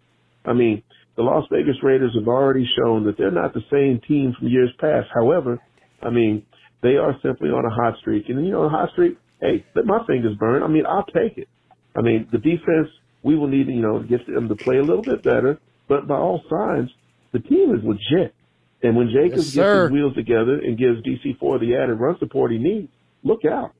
[0.44, 0.82] I mean,
[1.16, 4.72] the Las Vegas Raiders have already shown that they're not the same team from years
[4.78, 5.08] past.
[5.14, 5.58] However,
[6.02, 6.46] I mean,
[6.82, 8.28] they are simply on a hot streak.
[8.28, 10.62] And, you know, a hot streak, hey, let my fingers burn.
[10.62, 11.48] I mean, I'll take it.
[11.96, 12.88] I mean, the defense,
[13.22, 15.58] we will need, you know, to get them to play a little bit better.
[15.88, 16.90] But by all signs,
[17.32, 18.34] the team is legit.
[18.82, 22.52] And when Jacobs Yes, gets his wheels together and gives DC4 the added run support
[22.52, 22.88] he needs,
[23.24, 23.72] look out.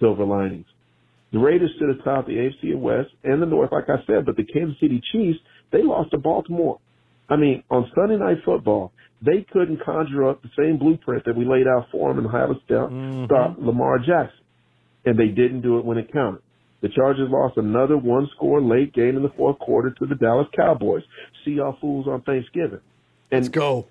[0.00, 0.66] Silver linings.
[1.32, 4.36] The Raiders sit atop the AFC and West and the North, like I said, but
[4.36, 5.38] the Kansas City Chiefs,
[5.70, 6.80] they lost to Baltimore.
[7.28, 11.44] I mean, on Sunday Night Football, they couldn't conjure up the same blueprint that we
[11.44, 13.26] laid out for them and how to stop, mm-hmm.
[13.26, 14.40] stop Lamar Jackson.
[15.04, 16.42] And they didn't do it when it counted.
[16.80, 20.48] The Chargers lost another one score late game in the fourth quarter to the Dallas
[20.56, 21.02] Cowboys.
[21.44, 22.80] See y'all fools on Thanksgiving.
[23.30, 23.86] And Let's go.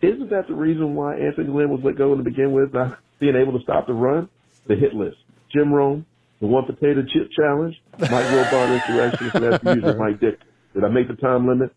[0.00, 3.36] isn't that the reason why Anthony Lynn was let go to begin with, not being
[3.36, 4.28] able to stop the run?
[4.66, 5.16] The hit list.
[5.52, 6.06] Jim Rome,
[6.40, 10.38] the one potato chip challenge, Mike Wilbon insurrection, and that's the user Mike Dick.
[10.74, 11.70] Did I make the time limit?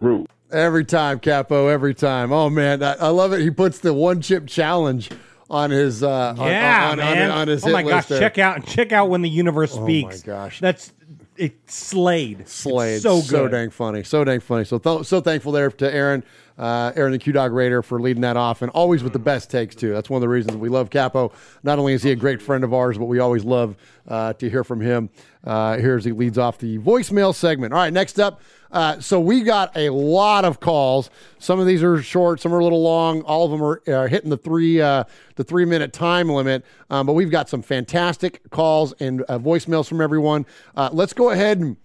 [0.00, 0.26] Rude.
[0.52, 1.68] Every time, Capo.
[1.68, 2.30] Every time.
[2.32, 3.40] Oh man, I, I love it.
[3.40, 5.10] He puts the one chip challenge
[5.50, 7.30] on his uh, Yeah, on, on, man.
[7.30, 8.20] on, his oh my gosh, there.
[8.20, 9.82] check out check out when the universe speaks.
[9.82, 10.22] Oh my speaks.
[10.22, 10.60] gosh.
[10.60, 10.92] that's
[11.36, 11.54] it.
[11.70, 12.94] Slade, Slade.
[12.94, 13.24] It's so good.
[13.26, 14.02] So dang funny.
[14.04, 14.64] So dang funny.
[14.64, 16.22] So th- so thankful there to Aaron,
[16.58, 19.50] uh, Aaron the Q Dog Raider for leading that off and always with the best
[19.50, 19.92] takes too.
[19.92, 21.32] That's one of the reasons we love Capo.
[21.62, 24.48] Not only is he a great friend of ours, but we always love uh, to
[24.48, 25.10] hear from him.
[25.44, 27.74] Uh, here as he leads off the voicemail segment.
[27.74, 28.40] All right, next up.
[28.72, 31.10] Uh, so we got a lot of calls.
[31.38, 33.20] Some of these are short, some are a little long.
[33.22, 35.04] All of them are uh, hitting the three uh,
[35.36, 36.64] the three minute time limit.
[36.88, 40.46] Um, but we've got some fantastic calls and uh, voicemails from everyone.
[40.74, 41.76] Uh, let's go ahead and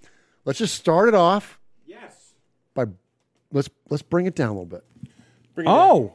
[0.46, 1.60] let's just start it off.
[1.86, 2.34] Yes.
[2.74, 2.86] By
[3.52, 4.84] let's let's bring it down a little bit.
[5.66, 6.14] Oh,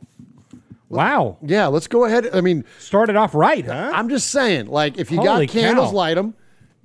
[0.88, 1.38] wow!
[1.42, 2.30] Yeah, let's go ahead.
[2.32, 3.92] I mean, started off right, huh?
[3.94, 5.96] I'm just saying, like, if you Holy got candles, cow.
[5.96, 6.34] light them.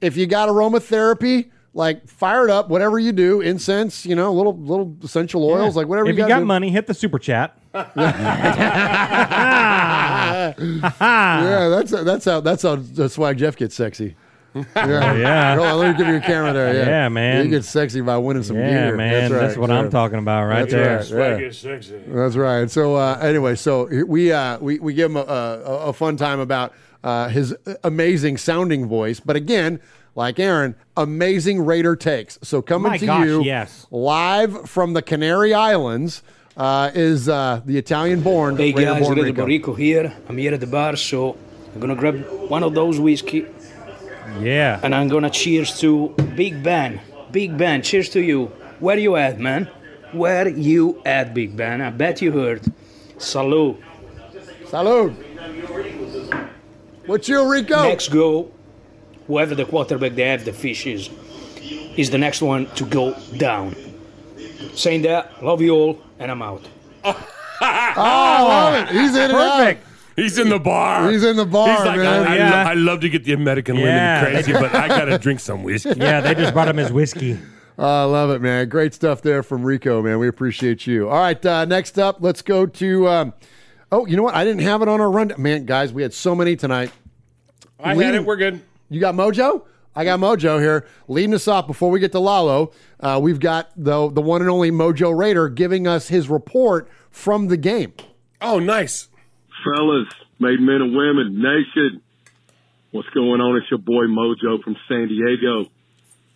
[0.02, 2.70] If you got aromatherapy, like, fire it up.
[2.70, 6.28] Whatever you do, incense, you know, little little essential oils, like whatever if you you
[6.28, 6.40] got.
[6.40, 7.58] got money, hit the super chat.
[7.74, 7.86] yeah,
[11.70, 14.16] that's that's how that's how that's why Jeff gets sexy.
[14.56, 15.56] Yeah, Yeah.
[15.58, 16.74] Hold on, let me give you a camera there.
[16.74, 17.46] Yeah, Yeah, man.
[17.46, 18.96] You get sexy by winning some Yeah, gear.
[18.98, 19.12] man.
[19.14, 19.40] That's, right.
[19.42, 20.96] That's what I'm talking about right That's there.
[20.98, 21.48] right, Swag yeah.
[21.48, 22.02] is sexy.
[22.08, 22.70] That's right.
[22.70, 26.40] So uh, anyway, so we uh, we we give him a, a, a fun time
[26.40, 29.80] about uh, his amazing sounding voice, but again,
[30.16, 32.38] like Aaron, amazing Raider takes.
[32.42, 33.86] So coming My to gosh, you yes.
[33.92, 36.24] live from the Canary Islands
[36.58, 39.46] uh, is uh, the Italian-born Hey guys, Raider-born it is Rico.
[39.74, 40.14] Borico here.
[40.28, 41.38] I'm here at the bar, so
[41.74, 43.46] I'm gonna grab one of those whiskey
[44.40, 44.80] Yeah.
[44.84, 47.02] and I'm gonna cheers to Big Ben.
[47.32, 48.48] Big Ben, cheers to you.
[48.80, 49.66] Where you at, man?
[50.12, 51.82] Where you at, Big Ben?
[51.82, 52.62] I bet you heard.
[53.18, 53.80] Salute.
[54.66, 55.16] Salud.
[57.06, 57.84] What's your Rico?
[57.84, 58.52] Next go,
[59.28, 61.10] whoever the quarterback they have, the fish is,
[61.98, 63.76] is the next one to go down.
[64.76, 66.68] Saying that, love you all, and I'm out.
[67.04, 67.28] Oh,
[67.62, 68.96] ah, I love it.
[68.96, 69.86] He's in Perfect.
[70.20, 70.24] It.
[70.24, 71.10] He's in the bar.
[71.12, 72.28] He's in the bar, He's like, man.
[72.28, 72.50] I, I, Yeah.
[72.64, 74.22] lo- I love to get the American Yeah.
[74.24, 75.94] women crazy, but I gotta drink some whiskey.
[75.98, 77.38] Yeah, they just brought him his whiskey.
[77.78, 78.68] Oh, I love it, man.
[78.70, 80.20] Great stuff there from Rico, man.
[80.20, 81.10] We appreciate you.
[81.10, 83.08] All right, uh, next up, let's go to.
[83.08, 83.34] Um,
[83.92, 84.36] oh, you know what?
[84.36, 85.34] I didn't have it on our run.
[85.38, 86.92] Man, guys, we had so many tonight.
[87.80, 88.26] I Lead- had it.
[88.26, 88.62] We're good.
[88.90, 89.64] You got Mojo?
[89.96, 90.88] I got Mojo here.
[91.08, 94.50] Leading us off before we get to Lalo, uh, we've got the, the one and
[94.50, 97.94] only Mojo Raider giving us his report from the game.
[98.42, 99.09] Oh, nice.
[99.64, 100.08] Fellas,
[100.40, 102.02] made men and women, nation.
[102.92, 103.58] What's going on?
[103.58, 105.70] It's your boy Mojo from San Diego.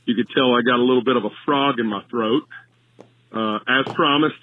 [0.06, 2.44] You could tell I got a little bit of a frog in my throat.
[3.32, 4.36] Uh, as promised,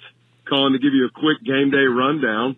[0.47, 2.57] calling to give you a quick game day rundown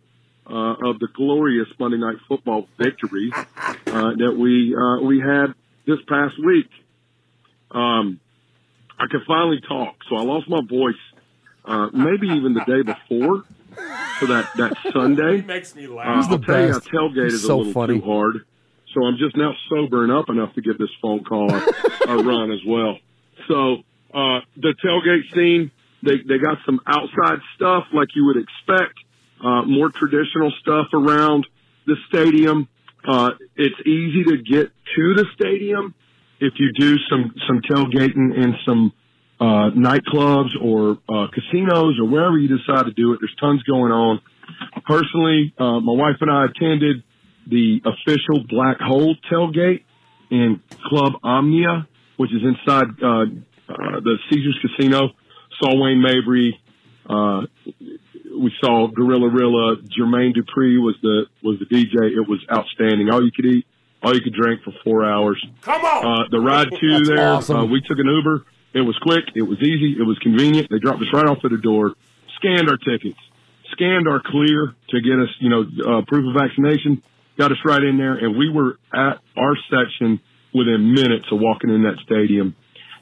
[0.49, 5.53] uh, of the glorious Monday Night Football victory uh, that we uh, we had
[5.85, 6.69] this past week.
[7.71, 8.19] Um,
[8.97, 10.95] I can finally talk, so I lost my voice
[11.65, 13.43] uh, maybe even the day before
[14.19, 15.41] for that that Sunday.
[15.41, 16.29] Makes me Uh, laugh.
[16.29, 16.87] I'll the tell you, best.
[16.93, 17.99] our tailgate He's is so a little funny.
[17.99, 18.35] too hard.
[18.93, 21.57] So I'm just now sobering up enough to give this phone call a,
[22.09, 22.97] a run as well.
[23.47, 23.77] So
[24.13, 25.71] uh, the tailgate scene,
[26.03, 28.93] they they got some outside stuff like you would expect,
[29.43, 31.47] uh, more traditional stuff around
[31.87, 32.67] the stadium.
[33.05, 35.93] Uh, it's easy to get to the stadium
[36.39, 38.93] if you do some some tailgating and some
[39.43, 43.19] uh, nightclubs or uh, casinos or wherever you decide to do it.
[43.19, 44.21] There's tons going on.
[44.85, 47.03] Personally, uh, my wife and I attended
[47.47, 49.83] the official Black Hole tailgate
[50.31, 53.07] in Club Omnia, which is inside uh,
[53.67, 55.09] uh, the Caesars Casino.
[55.61, 56.57] Saw Wayne Mabry.
[57.05, 57.41] Uh,
[58.39, 59.75] we saw Gorilla Rilla.
[59.75, 62.15] Jermaine Dupri was the was the DJ.
[62.15, 63.09] It was outstanding.
[63.11, 63.65] All you could eat,
[64.01, 65.43] all you could drink for four hours.
[65.61, 66.05] Come on.
[66.05, 67.57] Uh, the ride to there, awesome.
[67.57, 68.45] uh, we took an Uber.
[68.73, 69.25] It was quick.
[69.35, 69.95] It was easy.
[69.99, 70.67] It was convenient.
[70.69, 71.93] They dropped us right off at the door,
[72.37, 73.19] scanned our tickets,
[73.71, 77.03] scanned our clear to get us, you know, uh, proof of vaccination,
[77.37, 80.19] got us right in there, and we were at our section
[80.53, 82.55] within minutes of walking in that stadium.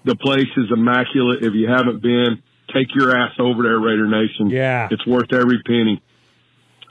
[0.03, 1.43] The place is immaculate.
[1.43, 2.41] If you haven't been,
[2.73, 4.49] take your ass over there, Raider Nation.
[4.49, 4.87] Yeah.
[4.89, 6.01] It's worth every penny.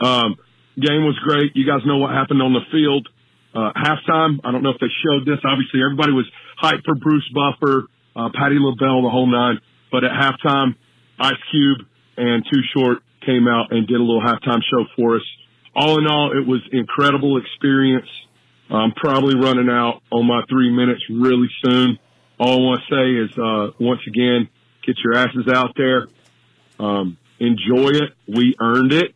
[0.01, 0.37] Um,
[0.79, 1.53] game was great.
[1.55, 3.09] You guys know what happened on the field.
[3.53, 5.41] Uh, halftime, I don't know if they showed this.
[5.45, 6.27] Obviously, everybody was
[6.63, 9.61] hyped for Bruce Buffer, uh, Patti LaBelle, the whole nine.
[9.91, 10.75] But at halftime,
[11.19, 15.23] Ice Cube and Too Short came out and did a little halftime show for us.
[15.75, 18.09] All in all, it was incredible experience.
[18.71, 21.99] I'm probably running out on my three minutes really soon.
[22.39, 24.49] All I want to say is, uh, once again,
[24.87, 26.07] get your asses out there.
[26.79, 28.13] Um, enjoy it.
[28.27, 29.15] We earned it.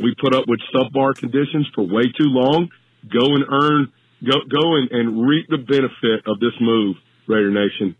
[0.00, 2.70] We put up with subpar conditions for way too long.
[3.12, 3.92] Go and earn,
[4.24, 6.96] go, go and, and reap the benefit of this move,
[7.28, 7.94] Raider Nation.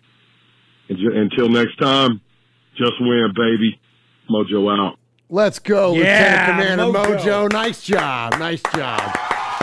[0.89, 2.21] And ju- until next time,
[2.77, 3.81] just win, baby.
[4.31, 4.99] Mojo out.
[5.31, 6.01] Let's go, Yeah,
[6.47, 7.19] Lieutenant Commander Mojo.
[7.49, 7.53] Mojo.
[7.53, 8.39] Nice job.
[8.39, 9.01] Nice job.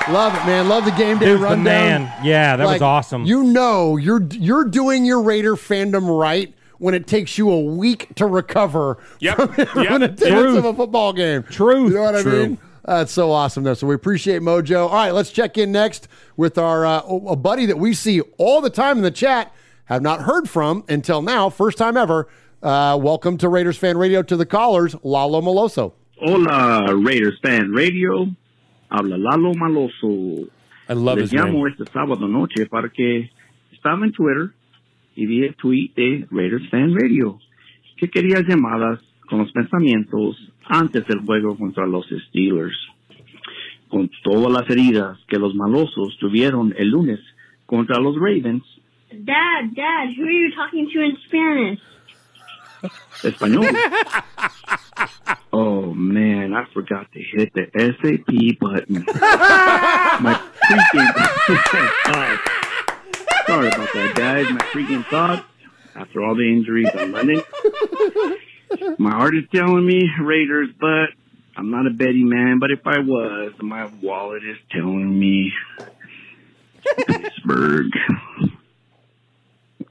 [0.09, 0.67] Love it, man.
[0.67, 2.03] Love the game day Dude, the rundown.
[2.05, 2.13] man.
[2.25, 3.25] Yeah, that was awesome.
[3.25, 8.13] You know you're you're doing your Raider fandom right when it takes you a week
[8.15, 9.37] to recover Yep.
[9.37, 9.91] from Yep.
[9.91, 11.43] an attendance of a football game.
[11.43, 11.89] Truth.
[11.91, 12.57] You know what I mean?
[12.83, 13.75] That's so awesome, though.
[13.75, 14.87] So we appreciate Mojo.
[14.89, 18.59] All right, let's check in next with our uh, a buddy that we see all
[18.61, 19.53] the time in the chat.
[19.85, 21.49] Have not heard from until now.
[21.49, 22.27] First time ever.
[22.63, 25.93] Uh, welcome to Raiders Fan Radio to the callers, Lalo Maloso.
[26.21, 28.27] Hola, Raiders Fan Radio.
[28.91, 30.47] Habla Lalo Maloso.
[30.87, 31.71] I love Les his llamo name.
[31.71, 33.29] este sábado noche para que
[33.73, 34.51] estaba en Twitter
[35.15, 37.39] y vi el tweet de Raiders Fan Radio
[37.97, 38.99] que quería llamadas
[39.29, 40.35] con los pensamientos
[40.65, 42.75] antes del juego contra los Steelers.
[43.89, 47.19] Con todas las heridas que los malosos tuvieron el lunes
[47.65, 48.63] contra los Ravens,
[49.11, 51.79] Dad, Dad, who are you talking to in Spanish?
[53.21, 53.65] español.
[55.53, 59.05] Oh man, I forgot to hit the SAP button.
[60.23, 61.13] My freaking
[62.05, 62.51] thoughts.
[63.47, 64.49] Sorry about that, guys.
[64.49, 65.43] My freaking thoughts
[65.95, 67.43] after all the injuries on Monday.
[68.97, 71.09] My heart is telling me Raiders, but
[71.57, 72.59] I'm not a betting man.
[72.59, 75.51] But if I was, my wallet is telling me
[77.07, 77.91] Pittsburgh.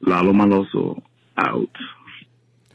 [0.03, 1.01] Lalo Maloso
[1.37, 1.69] out.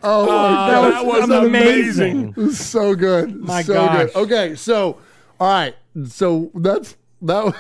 [0.04, 2.34] Oh, Oh, that, that was, was amazing.
[2.38, 3.36] It so good.
[3.44, 4.14] My so gosh.
[4.14, 4.16] good.
[4.16, 5.00] Okay, so
[5.40, 5.76] all right,
[6.08, 7.44] so that's that.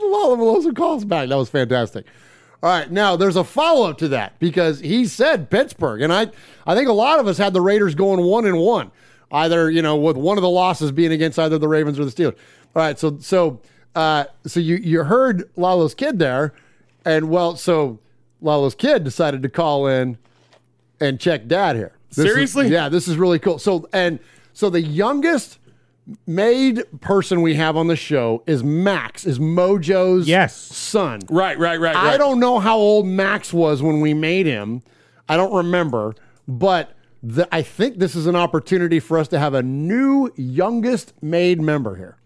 [0.00, 1.28] Lalo Maloso calls back.
[1.28, 2.06] That was fantastic.
[2.62, 6.28] All right, now there's a follow up to that because he said Pittsburgh, and I
[6.66, 8.90] I think a lot of us had the Raiders going one and one,
[9.30, 12.10] either you know with one of the losses being against either the Ravens or the
[12.10, 12.36] Steelers.
[12.74, 13.60] All right, so so
[13.94, 16.52] uh, so you you heard Lalo's kid there,
[17.04, 18.00] and well, so
[18.46, 20.16] Lalo's kid decided to call in
[21.00, 21.92] and check dad here.
[22.10, 22.68] This is- Seriously?
[22.68, 23.58] yeah, this is really cool.
[23.58, 24.18] So and
[24.54, 25.58] so the youngest
[26.26, 30.54] made person we have on the show is Max, is Mojo's Yes.
[30.56, 31.20] son.
[31.28, 32.18] Right, right, right, I right.
[32.18, 34.82] don't know how old Max was when we made him.
[35.28, 36.14] I don't remember,
[36.46, 36.92] but
[37.24, 41.60] the, I think this is an opportunity for us to have a new youngest made
[41.60, 42.16] member here.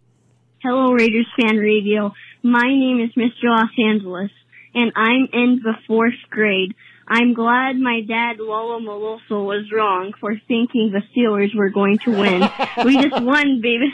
[0.62, 2.12] Hello, Raiders fan radio.
[2.42, 3.44] My name is Mr.
[3.44, 4.30] Los Angeles,
[4.74, 6.74] and I'm in the fourth grade.
[7.08, 12.10] I'm glad my dad, Lolo Moloso, was wrong for thinking the Steelers were going to
[12.12, 12.48] win.
[12.84, 13.92] we just won, baby.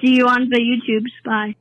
[0.00, 1.06] See you on the YouTube.
[1.24, 1.56] Bye.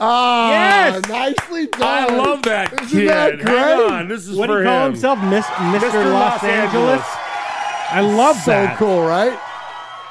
[0.00, 1.08] Ah, Yes!
[1.08, 1.82] nicely done.
[1.82, 3.08] I love that Isn't kid.
[3.08, 3.90] that Hang great?
[3.92, 4.92] on, this is What do for you call him.
[4.92, 5.18] himself?
[5.24, 5.78] Miss, Mr.
[5.90, 6.04] Mr.
[6.12, 6.74] Los, Los Angeles?
[7.02, 7.06] Angeles.
[7.90, 8.78] I love so that.
[8.78, 9.36] So cool, right?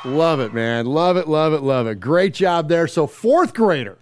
[0.04, 0.86] Love it, man.
[0.88, 2.00] Love it, love it, love it.
[2.02, 2.88] Great job there.
[2.88, 3.98] So fourth grader.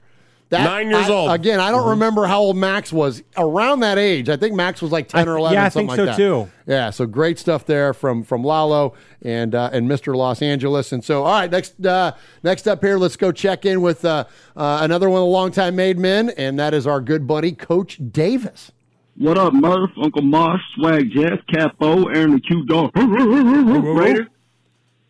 [0.57, 1.31] That, Nine years I- old.
[1.31, 1.89] Again, I don't Mm-hmm.
[1.91, 3.21] remember how old Max was.
[3.37, 5.55] Around that age, I think Max was like ten I- or eleven.
[5.57, 6.45] yeah, I something think like so, that.
[6.45, 6.51] too.
[6.67, 10.15] Yeah, so great stuff there from from Lalo and uh, and Mr.
[10.15, 10.91] Los Angeles.
[10.91, 14.25] And so, all right, next uh, next up here, let's go check in with uh,
[14.55, 17.99] uh, another one of the longtime made men, and that is our good buddy Coach
[18.11, 18.71] Davis.
[19.17, 24.27] What up, Murph, Uncle Moss, Swag Jeff, Capo, Aaron the Q Dog, Raider.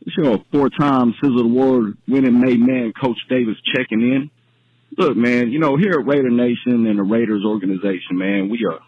[0.01, 4.29] It's your four-time Sizzle Award winning made man, Coach Davis, checking in.
[4.97, 8.79] Look, man, you know, here at Raider Nation and the Raiders organization, man, we are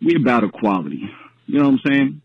[0.00, 1.02] we about equality.
[1.46, 2.22] You know what I'm saying?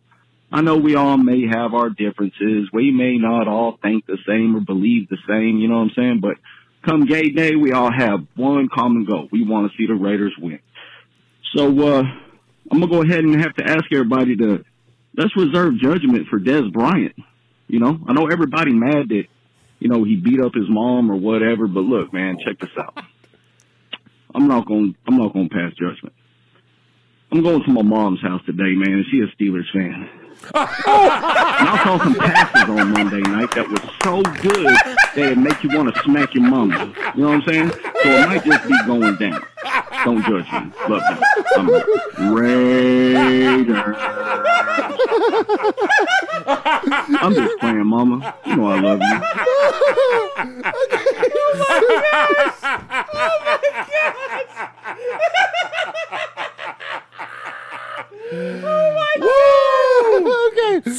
[0.51, 2.69] I know we all may have our differences.
[2.71, 5.57] We may not all think the same or believe the same.
[5.57, 6.19] You know what I'm saying?
[6.21, 6.37] But
[6.85, 9.27] come game day, we all have one common goal.
[9.31, 10.59] We want to see the Raiders win.
[11.55, 12.03] So uh,
[12.71, 14.63] I'm gonna go ahead and have to ask everybody to
[15.17, 17.15] let's reserve judgment for Dez Bryant.
[17.67, 19.23] You know, I know everybody mad that
[19.85, 22.97] you know he beat up his mom or whatever, but look, man, check this out.
[24.33, 26.15] I'm not gonna I'm not gonna pass judgment.
[27.31, 30.09] I'm going to my mom's house today, man, and she a Steelers fan.
[30.53, 34.65] I saw some passes on Monday night that was so good
[35.15, 36.93] that it make you want to smack your mama.
[37.15, 37.71] You know what I'm saying?
[37.71, 39.45] So it might just be going down.
[40.03, 40.71] Don't judge me.
[40.87, 41.03] Look,
[41.57, 41.85] I'm a
[42.33, 43.95] Raider.
[46.47, 48.35] I'm just playing, mama.
[48.45, 49.21] You know I love you.
[53.17, 53.59] oh my
[55.25, 55.71] okay.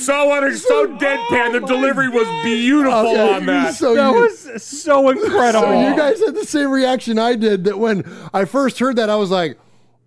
[0.06, 1.52] So under, so deadpan.
[1.52, 3.74] The delivery was beautiful Okay, on that.
[3.74, 5.66] so That you- was so incredible.
[5.66, 7.64] So you guys had the same reaction I did.
[7.64, 9.58] That when I first heard that, I was like,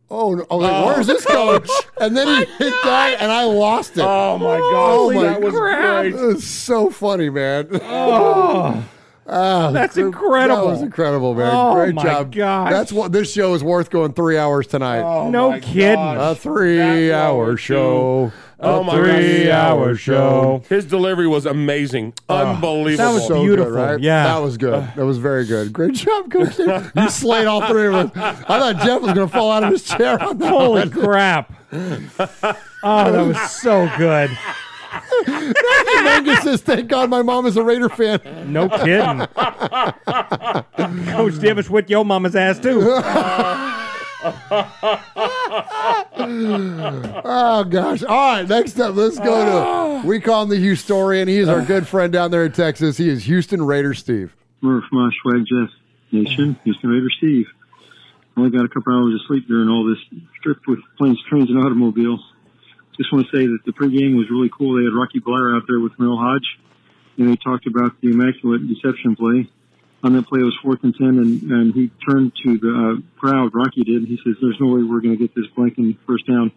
[0.10, 0.46] "Oh, no.
[0.50, 1.70] I was like, Oh, where's this coach?"
[2.00, 4.04] And then he hit that, and I lost it.
[4.06, 6.02] Oh my gosh, Oh my that was crap.
[6.04, 6.14] great.
[6.16, 7.68] It was so funny, man.
[7.84, 8.84] oh,
[9.32, 10.66] Ah, That's that- incredible.
[10.66, 11.52] That was incredible, man.
[11.54, 12.34] Oh, Great my job.
[12.34, 12.72] gosh.
[12.72, 15.02] That's what this show is worth going three hours tonight.
[15.02, 15.96] Oh no my kidding.
[15.98, 16.38] gosh.
[16.38, 18.32] A three-hour That show.
[18.62, 19.02] Oh A my gosh.
[19.06, 20.64] three-hour show.
[20.68, 23.06] His delivery was amazing, ah, unbelievable.
[23.08, 23.72] That was So beautiful.
[23.72, 24.00] good, right?
[24.02, 24.24] Yeah.
[24.26, 24.84] that was good.
[24.96, 25.72] That was very good.
[25.72, 26.58] Great job, Coach.
[26.58, 26.92] Dave.
[26.96, 28.12] you slayed all three of us.
[28.16, 30.50] I thought Jeff was going to fall out of his chair on that.
[30.50, 30.90] Holy one.
[30.92, 31.54] crap.
[31.72, 34.30] Oh, that was so good.
[35.28, 38.20] Angus says, "Thank God my mom is a Raider fan."
[38.52, 39.26] No kidding.
[41.08, 42.82] Coach Davis with your mama's ass, too.
[47.32, 48.04] Oh gosh!
[48.04, 50.02] All right, next up, let's go to ah.
[50.06, 51.28] we call him the Houstorian.
[51.28, 51.86] He is our good ah.
[51.86, 52.98] friend down there in Texas.
[52.98, 54.36] He is Houston Raider Steve.
[54.62, 55.70] Murph, Mosh, Swag, Jeff,
[56.12, 57.48] Nation, Houston Raider Steve.
[58.38, 61.60] Only got a couple hours of sleep during all this trip with planes, trains, and
[61.60, 62.22] automobiles.
[62.98, 64.78] Just want to say that the pregame was really cool.
[64.78, 66.60] They had Rocky Bleier out there with Mel Hodge,
[67.18, 69.50] and they talked about the immaculate deception play.
[70.02, 73.20] On that play, it was fourth and ten, and, and he turned to the uh,
[73.20, 73.52] crowd.
[73.54, 73.98] Rocky did.
[73.98, 76.52] And he says, "There's no way we're going to get this blanking first down."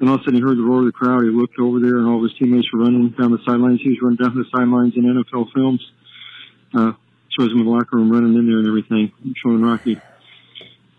[0.00, 1.22] And all of a sudden, he heard the roar of the crowd.
[1.22, 3.80] He looked over there, and all of his teammates were running down the sidelines.
[3.80, 5.80] He was running down the sidelines in NFL films.
[6.74, 6.92] Uh,
[7.38, 9.12] shows him in the locker room running in there and everything,
[9.42, 10.00] showing Rocky.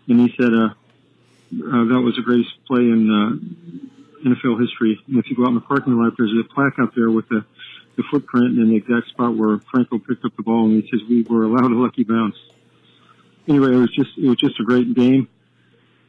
[0.08, 5.00] And he said, uh, uh, that was the greatest play in uh, NFL history.
[5.06, 7.28] And if you go out in the parking lot, there's a plaque up there with
[7.28, 7.44] the,
[7.96, 11.00] the footprint and the exact spot where Franco picked up the ball, and he says
[11.08, 12.36] we were allowed a lucky bounce.
[13.48, 15.28] Anyway, it was just it was just a great game.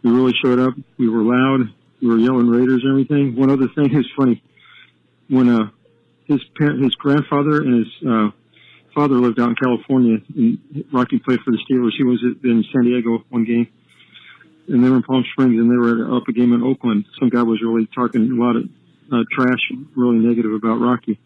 [0.04, 0.74] We really showed up.
[0.98, 1.74] We were loud.
[2.02, 3.36] We were yelling Raiders and everything.
[3.36, 4.42] One other thing is funny
[5.30, 5.70] when uh,
[6.26, 8.30] his parent, his grandfather and his uh,
[8.94, 11.92] father lived out in California, and Rocky played for the Steelers.
[11.98, 13.68] He was in San Diego one game
[14.68, 17.06] and they were in Palm Springs, and they were up a game in Oakland.
[17.20, 18.64] Some guy was really talking a lot of
[19.12, 19.60] uh, trash,
[19.96, 21.20] really negative about Rocky.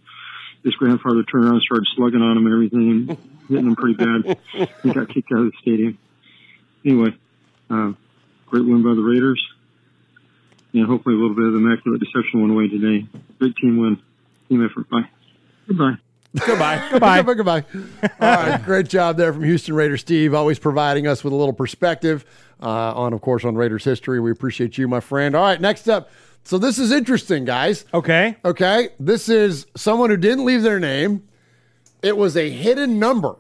[0.63, 3.17] His grandfather turned around and started slugging on him and everything, and
[3.49, 4.37] hitting him pretty bad.
[4.83, 5.97] He got kicked out of the stadium.
[6.85, 7.15] Anyway,
[7.69, 7.93] uh,
[8.47, 9.41] great win by the Raiders,
[10.73, 13.07] and hopefully a little bit of the immaculate deception went away today.
[13.39, 14.01] Great team win,
[14.49, 14.89] team effort.
[14.89, 15.09] Bye.
[15.67, 15.97] Goodbye.
[16.45, 16.89] Goodbye.
[16.91, 17.23] goodbye.
[17.23, 17.65] goodbye.
[18.21, 18.63] All right.
[18.63, 22.23] Great job there from Houston Raider Steve, always providing us with a little perspective
[22.61, 24.21] uh, on, of course, on Raiders history.
[24.21, 25.35] We appreciate you, my friend.
[25.35, 25.59] All right.
[25.59, 26.09] Next up.
[26.43, 27.85] So this is interesting, guys.
[27.93, 28.37] Okay.
[28.43, 28.89] Okay.
[28.99, 31.27] This is someone who didn't leave their name.
[32.01, 33.35] It was a hidden number.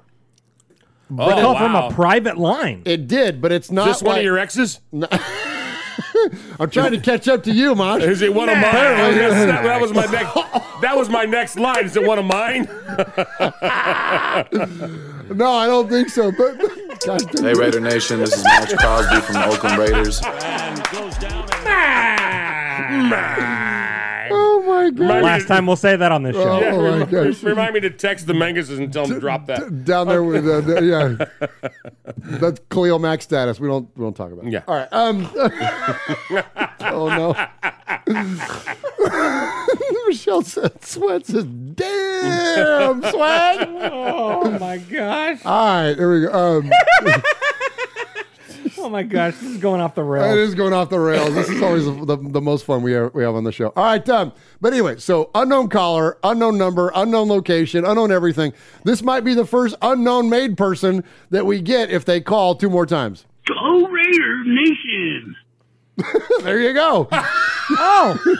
[1.09, 2.83] But it oh, called from a private line.
[2.85, 4.79] It did, but it's not Is this one of your exes?
[6.59, 8.03] I'm trying to catch up to you, Mosh.
[8.03, 8.65] Is it one of mine?
[8.65, 9.17] Apparently.
[9.17, 10.33] That, that was my next.
[10.81, 11.85] That was my next line.
[11.85, 12.63] Is it one of mine?
[15.37, 16.31] no, I don't think so.
[16.31, 16.57] But
[17.39, 20.21] Hey Raider Nation, this is Maxx Crosby from the Oakland Raiders.
[24.33, 25.23] Oh my god!
[25.23, 26.59] Last time we'll say that on this show.
[26.59, 27.43] Yeah, Oh, my remind, gosh.
[27.49, 29.83] remind me to text the Manguses and tell them to drop that.
[29.85, 31.27] down there with uh, the-
[31.61, 31.69] yeah,
[32.39, 33.59] that's Khalil Mack status.
[33.59, 34.45] We don't we don't talk about.
[34.45, 34.53] It.
[34.53, 34.63] Yeah.
[34.67, 34.87] All right.
[34.93, 35.29] Um.
[36.81, 37.35] oh no.
[40.07, 45.39] Michelle said, "Sweat says, damn, sweat." Oh my gosh.
[45.45, 46.59] All right, here we go.
[46.59, 46.71] Um,
[48.83, 49.35] Oh my gosh.
[49.35, 50.35] This is going off the rails.
[50.37, 51.35] is going off the rails.
[51.35, 53.71] This is always the, the most fun we have, we have on the show.
[53.75, 58.53] All right, um, but anyway, so unknown caller, unknown number, unknown location, unknown everything.
[58.83, 62.71] This might be the first unknown made person that we get if they call two
[62.71, 63.27] more times.
[63.45, 65.35] Go Raider Nation!
[66.41, 67.07] there you go.
[67.11, 68.39] oh.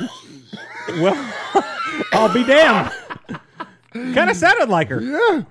[0.99, 1.33] Well,
[2.13, 2.91] I'll be damned.
[3.93, 5.01] kind of sounded like her.
[5.01, 5.43] Yeah.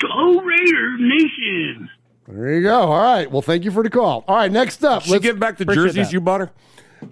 [0.00, 1.90] Go Raider Nation!
[2.30, 2.80] There you go.
[2.80, 3.30] All right.
[3.30, 4.22] Well, thank you for the call.
[4.28, 5.02] All right, next up.
[5.02, 6.12] She get back the Appreciate jerseys that.
[6.12, 6.50] you bought her.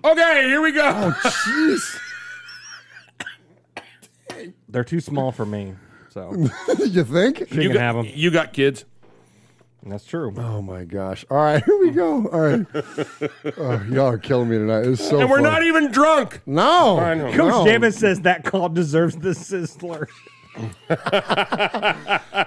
[0.05, 0.83] Okay, here we go.
[0.85, 1.99] Oh, jeez.
[4.69, 5.75] They're too small for me.
[6.11, 6.33] So
[6.85, 7.39] you think?
[7.51, 8.07] she you can got, have them.
[8.13, 8.85] You got kids.
[9.85, 10.35] That's true.
[10.37, 11.25] Oh my gosh.
[11.31, 12.27] All right, here we go.
[12.27, 12.67] All right.
[13.59, 14.87] Oh, y'all are killing me tonight.
[14.87, 15.45] It's so and we're fun.
[15.45, 16.41] not even drunk.
[16.45, 16.99] No.
[16.99, 17.31] I know.
[17.31, 17.65] Coach No.
[17.65, 20.09] Davis says that call deserves the sizzler.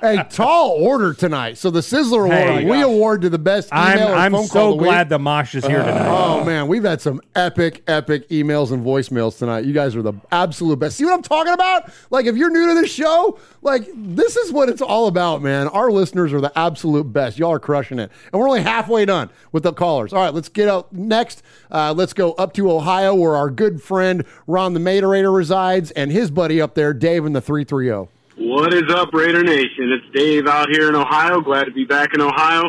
[0.02, 1.58] hey, tall order tonight.
[1.58, 2.44] So the Sizzler Hey.
[2.44, 4.78] Award, Oh my we award to the best email I'm or I'm phone call so
[4.78, 6.08] glad the Mosh is here tonight.
[6.08, 9.66] Oh man, we've had some epic, epic emails and voicemails tonight.
[9.66, 10.98] You guys are the absolute best.
[10.98, 11.92] See what I'm talking about?
[12.10, 15.68] Like, if you're new to this show, like this is what it's all about, man.
[15.68, 17.38] Our listeners are the absolute best.
[17.38, 20.14] Y'all are crushing it, and we're only halfway done with the callers.
[20.14, 21.44] All right, let's get out next.
[21.70, 26.12] Uh, let's go up to Ohio, where our good friend Ron the Materator resides, and
[26.12, 27.94] his buddy up there, Dave, in the three three oh.
[27.94, 27.99] zero.
[28.40, 29.92] What is up, Raider Nation?
[29.92, 31.42] It's Dave out here in Ohio.
[31.42, 32.64] Glad to be back in Ohio.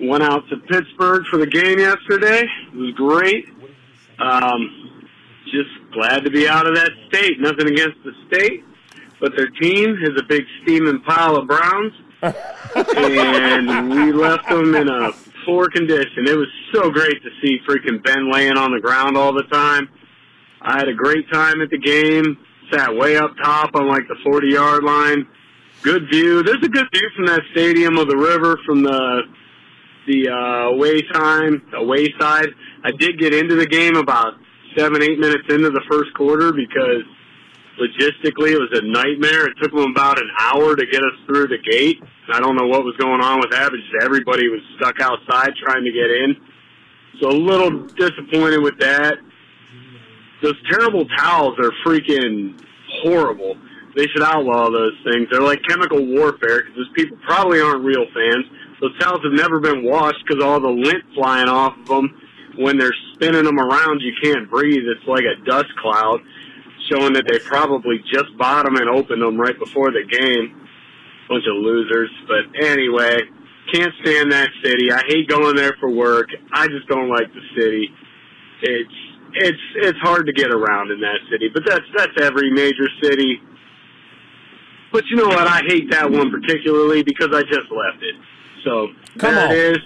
[0.00, 2.46] Went out to Pittsburgh for the game yesterday.
[2.72, 3.50] It was great.
[4.18, 5.10] Um,
[5.44, 7.38] just glad to be out of that state.
[7.38, 8.64] Nothing against the state,
[9.20, 14.88] but their team is a big steaming pile of Browns, and we left them in
[14.88, 15.12] a
[15.44, 16.26] poor condition.
[16.26, 19.90] It was so great to see freaking Ben laying on the ground all the time.
[20.62, 22.38] I had a great time at the game.
[22.72, 25.26] Sat way up top on like the 40 yard line.
[25.82, 26.42] Good view.
[26.42, 29.22] There's a good view from that stadium of the river from the
[30.06, 32.48] the uh, away time, away side.
[32.82, 34.34] I did get into the game about
[34.76, 37.04] seven, eight minutes into the first quarter because
[37.78, 39.46] logistically it was a nightmare.
[39.46, 42.02] It took them about an hour to get us through the gate.
[42.32, 45.52] I don't know what was going on with that, but just everybody was stuck outside
[45.62, 46.36] trying to get in.
[47.20, 49.18] So a little disappointed with that
[50.42, 52.60] those terrible towels are freaking
[53.02, 53.56] horrible.
[53.96, 55.28] They should outlaw those things.
[55.30, 58.44] They're like chemical warfare because those people probably aren't real fans.
[58.80, 62.20] Those towels have never been washed because all the lint flying off of them.
[62.58, 64.82] When they're spinning them around, you can't breathe.
[64.86, 66.20] It's like a dust cloud,
[66.90, 70.60] showing that they probably just bought them and opened them right before the game.
[71.28, 72.10] Bunch of losers.
[72.26, 73.18] But anyway,
[73.72, 74.90] can't stand that city.
[74.92, 76.28] I hate going there for work.
[76.52, 77.90] I just don't like the city.
[78.62, 81.48] It's it's it's hard to get around in that city.
[81.52, 83.40] But that's that's every major city.
[84.92, 85.46] But you know what?
[85.46, 88.14] I hate that one particularly because I just left it.
[88.64, 89.52] So Come there on.
[89.52, 89.78] it is.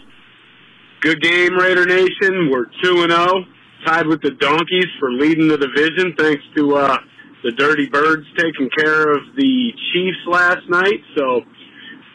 [1.00, 2.48] Good game, Raider Nation.
[2.50, 3.44] We're two and zero,
[3.84, 6.98] tied with the Donkeys for leading the division, thanks to uh,
[7.42, 11.02] the Dirty Birds taking care of the Chiefs last night.
[11.16, 11.42] So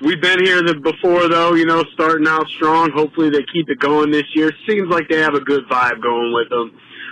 [0.01, 1.53] we've been here the, before, though.
[1.53, 2.91] You know, starting out strong.
[2.91, 4.51] Hopefully, they keep it going this year.
[4.67, 6.71] Seems like they have a good vibe going with them.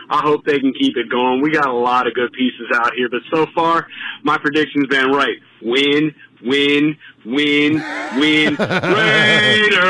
[0.09, 1.41] I hope they can keep it going.
[1.41, 3.87] We got a lot of good pieces out here, but so far,
[4.23, 5.37] my prediction's been right.
[5.61, 7.73] Win, win, win,
[8.19, 8.55] win.
[8.59, 9.85] Raiders.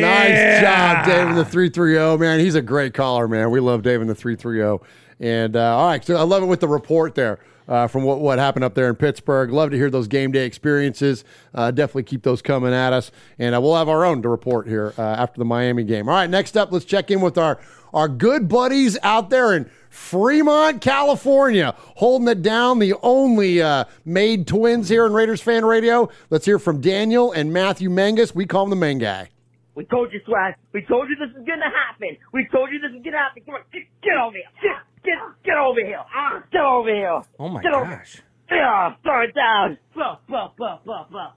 [0.00, 2.18] Nice job, Dave in the 330.
[2.18, 3.50] Man, he's a great caller, man.
[3.50, 4.84] We love Dave in the 330.
[5.20, 7.38] And uh, all right, so I love it with the report there
[7.70, 9.50] uh, from what, what happened up there in Pittsburgh.
[9.50, 11.24] Love to hear those game day experiences.
[11.54, 13.12] Uh, definitely keep those coming at us.
[13.38, 16.08] And uh, we'll have our own to report here uh, after the Miami game.
[16.08, 17.60] All right, next up, let's check in with our,
[17.92, 22.78] our good buddies out there in Fremont, California, holding it down.
[22.78, 26.08] The only uh, made twins here in Raiders Fan Radio.
[26.30, 28.34] Let's hear from Daniel and Matthew Mangus.
[28.34, 29.30] We call him the main guy.
[29.74, 30.54] We told you, Swag.
[30.72, 32.16] We told you this was gonna happen.
[32.32, 33.42] We told you this was gonna happen.
[33.46, 34.44] Come on, get, get over here.
[34.62, 36.02] Get, get, get over here.
[36.14, 37.22] Ah, Get over here.
[37.38, 37.86] Oh my get Over.
[37.96, 38.20] gosh.
[38.50, 39.78] Yeah, throw it down.
[39.94, 41.30] Buh, buh, buh, buh, buh.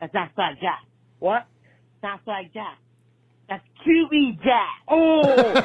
[0.00, 0.80] That's outside Jack.
[1.18, 1.46] What?
[2.00, 2.78] That's outside Jack.
[3.82, 4.68] That's QB Jack.
[4.88, 5.22] Oh,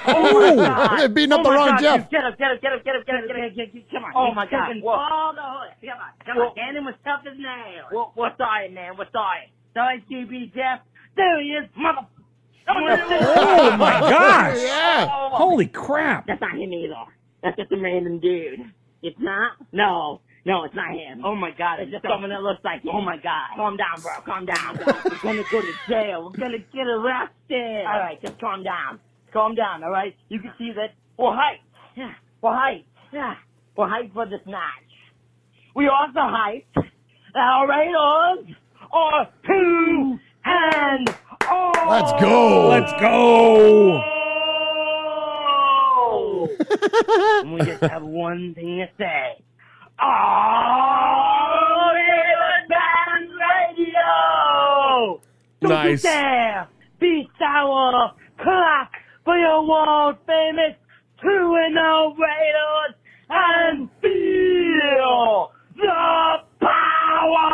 [0.07, 0.97] oh my God.
[0.99, 2.09] They're beating up oh the wrong God, Jeff.
[2.09, 3.75] Get him, get him, get him, get him, get him, get him, get him, get
[3.75, 3.83] him.
[3.91, 4.11] Come on.
[4.15, 5.73] Oh, oh my God, taking all the hood.
[5.81, 6.55] Come on, come on.
[6.55, 7.87] Danny was tough as nails.
[7.91, 8.97] What, what's I, man?
[8.97, 9.49] What's I?
[9.73, 10.81] Sorry, QB Jeff.
[11.15, 12.07] There he is, mother.
[12.69, 14.57] Oh my gosh!
[14.59, 15.07] Yeah.
[15.09, 15.29] Oh.
[15.31, 16.27] Holy crap!
[16.27, 16.95] That's not him either.
[17.41, 18.59] That's just a random dude.
[19.01, 19.53] It's not?
[19.71, 20.21] No.
[20.47, 21.25] No, it's not him.
[21.25, 22.91] Oh my god, it's just someone that looks like him.
[22.93, 23.49] Oh my god.
[23.57, 24.13] Calm down, bro.
[24.25, 24.77] Calm down.
[24.77, 26.31] We're gonna go to jail.
[26.31, 27.83] We're gonna get arrested.
[27.85, 29.01] Alright, just calm down.
[29.33, 30.15] Calm down, alright?
[30.29, 31.67] You can see that we're hyped.
[31.97, 32.13] Yeah.
[32.41, 32.85] We're hyped.
[33.11, 33.35] Yeah.
[33.75, 34.87] We're hyped for this match.
[35.75, 36.85] We also hyped that
[37.35, 38.55] our Raiders
[38.89, 41.09] are two and
[41.43, 41.73] oh.
[41.89, 42.69] Let's go.
[42.69, 44.01] Let's go.
[47.41, 49.43] and we just have one thing to say.
[49.99, 53.29] Oh, Raven Band
[53.77, 55.21] Radio!
[55.61, 56.03] Don't Nice.
[56.03, 56.67] you dare
[56.99, 58.91] beat our clock
[59.25, 60.75] for your world famous
[61.21, 61.27] 2
[61.65, 62.95] and 0 Raiders
[63.29, 67.53] and feel the power!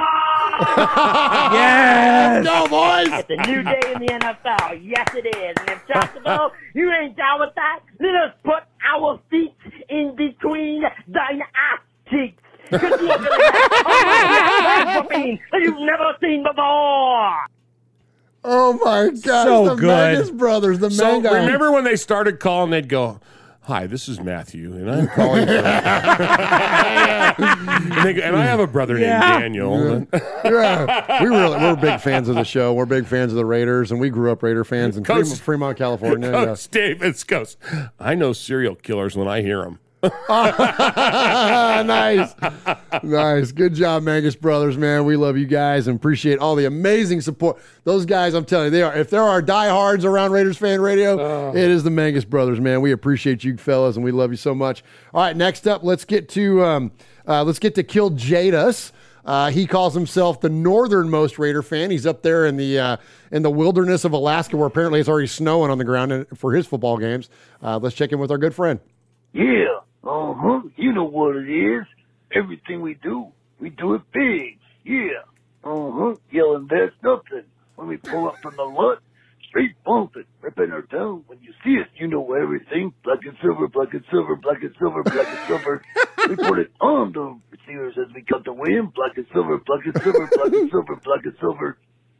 [1.54, 2.46] Yes!
[2.46, 3.08] Go, boys!
[3.12, 4.80] It's a new day in the NFL.
[4.84, 5.56] Yes, it is.
[5.60, 8.64] And if Jacksonville, you ain't down with that, let us put
[8.94, 9.54] our feet
[9.90, 11.80] in between thine ass
[12.10, 12.42] cheeks.
[12.70, 13.20] 'Cause you're gonna get
[15.52, 17.32] that you've never seen before.
[18.46, 19.44] Oh my god!
[19.46, 19.88] So the good.
[19.88, 21.46] Mangus brothers, the So main guy.
[21.46, 23.20] remember when they started calling, they'd go,
[23.62, 25.56] "Hi, this is Matthew, and I'm calling." from-"
[27.38, 29.20] and, they go, and I have a brother Yeah.
[29.20, 30.08] named Daniel.
[30.44, 32.74] yeah, we really we're big fans of the show.
[32.74, 35.40] We're big fans of the Raiders, and we grew up Raider fans in Coach- Fremont,
[35.42, 36.32] Fremont, California.
[36.32, 37.58] Coach Davis goes,
[38.00, 39.80] "I know serial killers when I hear them."
[40.30, 42.36] nice,
[43.04, 44.78] nice, good job, Mangus brothers.
[44.78, 47.58] Man, we love you guys and appreciate all the amazing support.
[47.86, 48.94] Those guys, I'm telling you, they are.
[48.94, 52.60] If there are diehards around Raiders fan radio, it is the Mangus brothers.
[52.60, 54.84] Man, we appreciate you fellas, and we love you so much.
[55.14, 56.92] All right, next up, let's get to um,
[57.26, 58.92] uh, let's get to Kill Jadus.
[59.26, 61.92] Uh, he calls himself the northernmost Raider fan.
[61.92, 62.98] He's up there in the uh,
[63.32, 66.68] in the wilderness of Alaska, where apparently it's already snowing on the ground for his
[66.68, 67.30] football games.
[67.62, 68.82] Uh, let's check in with our good friend.
[69.32, 70.62] Yeah, uh huh.
[70.76, 71.86] You know what it is.
[72.36, 73.28] Everything we do,
[73.60, 74.60] we do it big.
[74.84, 75.24] Yeah,
[75.64, 76.16] uh huh.
[76.32, 77.46] Yelling, that's nothing.
[77.76, 79.00] When we pull up from the lot,
[79.48, 81.24] straight bumping, ripping her down.
[81.28, 82.94] When you see us, you know everything.
[83.04, 85.82] Black and silver, black and silver, black and silver, black and silver.
[86.30, 88.94] we put it on the receivers as we cut the wind.
[88.94, 91.78] Black and silver, black and silver, black and silver, black and silver.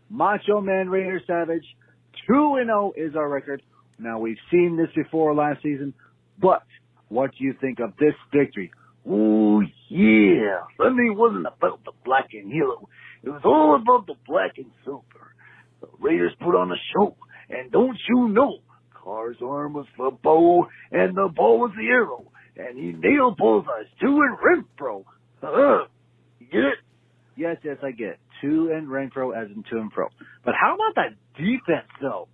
[0.10, 1.66] Macho Man Raider Savage,
[2.28, 3.64] 2 and 0 is our record.
[3.98, 5.94] Now, we've seen this before last season,
[6.40, 6.64] but
[7.10, 8.72] what do you think of this victory?
[9.08, 10.62] Oh yeah.
[10.78, 12.88] Sunday wasn't about the black and yellow.
[13.24, 15.04] It was all about the black and silver.
[15.82, 17.16] The Raiders put on a show,
[17.50, 18.60] and don't you know,
[18.94, 22.26] Carr's arm was the bow, and the ball was the arrow,
[22.56, 25.04] and he nailed bullseyes two in Renfrow.
[25.42, 25.88] Uh,
[26.40, 26.78] you get it?
[27.36, 28.20] Yes, yes, I get it.
[28.42, 30.08] 2 and Renfrow as in 2 and pro.
[30.46, 32.28] But how about that defense, though?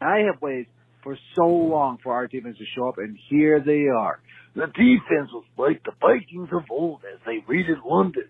[0.00, 0.66] I have waited
[1.04, 4.20] for so long for our defense to show up, and here they are.
[4.56, 8.28] The defense was like the Vikings of old as they raided London.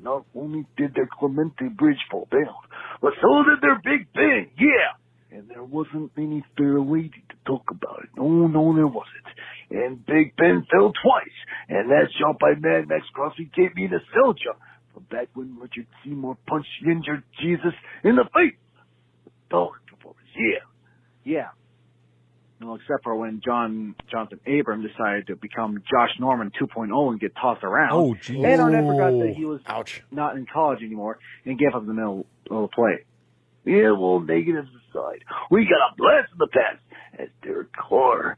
[0.00, 2.54] Not only did their Clemente Bridge fall down,
[3.02, 4.96] but so did their Big Ben, yeah!
[5.30, 8.10] And there wasn't any fair lady to talk about it.
[8.16, 9.28] No, no, there wasn't.
[9.70, 11.38] And Big Ben fell twice,
[11.68, 14.56] and that shot by Mad Maxx Crosby gave me nostalgia
[14.94, 18.56] from back when Richard Seymour punched injured Jesus in the face.
[19.50, 20.64] Dog performance, yeah.
[21.24, 21.48] Yeah.
[22.60, 27.34] Well, except for when John Johnathan Abram decided to become Josh Norman 2.0 and get
[27.36, 27.92] tossed around.
[27.92, 28.36] Oh, geez.
[28.44, 30.02] And Arnette forgot that he was Ouch.
[30.10, 33.04] not in college anymore and gave up the middle of the play.
[33.64, 36.78] Yeah, well, negatives aside, we got a blast in the past
[37.20, 38.36] as Derek Carr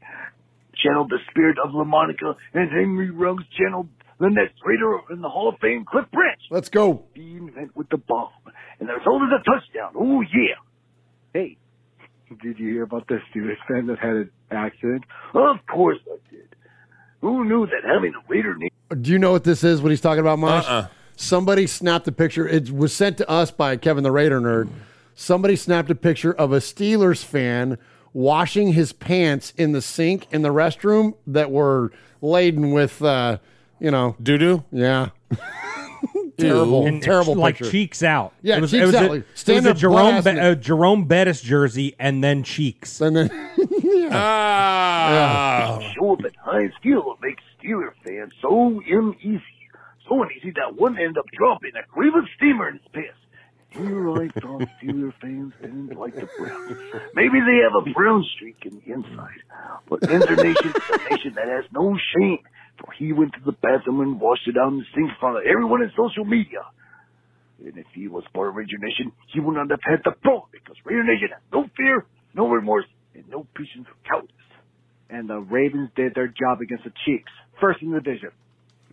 [0.75, 3.87] channeled the spirit of Lamonica and Henry Ruggs channeled
[4.19, 6.39] the next Raider in the Hall of Fame, Cliff Branch.
[6.51, 7.05] Let's go.
[7.13, 8.29] Being met with the bomb.
[8.79, 9.93] And the result is a touchdown.
[9.95, 10.61] Oh, yeah.
[11.33, 11.57] Hey,
[12.41, 15.03] did you hear about the Steelers fan that had an accident?
[15.33, 16.55] Of course I did.
[17.21, 18.69] Who knew that having a Raider name
[19.01, 19.81] Do you know what this is?
[19.81, 20.65] What he's talking about, Marsh?
[20.65, 20.87] Uh-uh.
[21.15, 22.47] Somebody snapped a picture.
[22.47, 24.69] It was sent to us by Kevin the Raider nerd.
[25.13, 27.77] Somebody snapped a picture of a Steelers fan
[28.13, 33.37] washing his pants in the sink in the restroom that were laden with, uh,
[33.79, 34.63] you know, doo doo.
[34.71, 35.09] Yeah,
[36.37, 37.71] terrible, And terrible like picture.
[37.71, 38.33] cheeks out.
[38.41, 40.37] Yeah, it was, cheeks it was out, A, like, it was a Jerome blast Be-
[40.39, 43.01] a Jerome Bettis jersey and then cheeks.
[43.01, 43.29] And then
[44.11, 45.79] Ah.
[45.95, 49.41] show up at Heinz Field will make Steeler fans so uneasy.
[50.07, 53.15] So uneasy that one end up dropping a Cleveland steamer in his piss.
[53.69, 56.77] Here I thought Steeler fans didn't like the Browns.
[57.15, 59.41] Maybe they have a brown streak in the inside.
[59.89, 62.39] But Inter Nation is a nation that has no shame.
[63.01, 65.81] He went to the bathroom and washed it down the sink in front of everyone
[65.81, 66.61] in social media.
[67.57, 70.53] And if he was part of Raider Nation, he would not have had the problem
[70.53, 72.85] because Raider Nation has no fear, no remorse,
[73.15, 74.45] and no patience for cowardice.
[75.09, 78.37] And the Ravens did their job against the Chiefs, first in the division.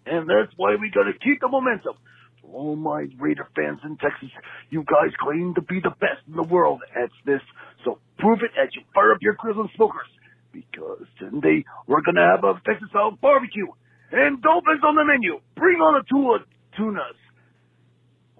[0.06, 2.00] And that's why we gotta keep the momentum.
[2.48, 4.32] All my Raider fans in Texas,
[4.70, 7.44] you guys claim to be the best in the world at this,
[7.84, 10.09] so prove it as you fire up your grills and smokers.
[10.50, 13.68] Because Sunday, we're gonna have a Texas style barbecue.
[14.11, 15.40] And dolphins on the menu.
[15.54, 16.38] Bring on the two
[16.76, 17.14] tunas.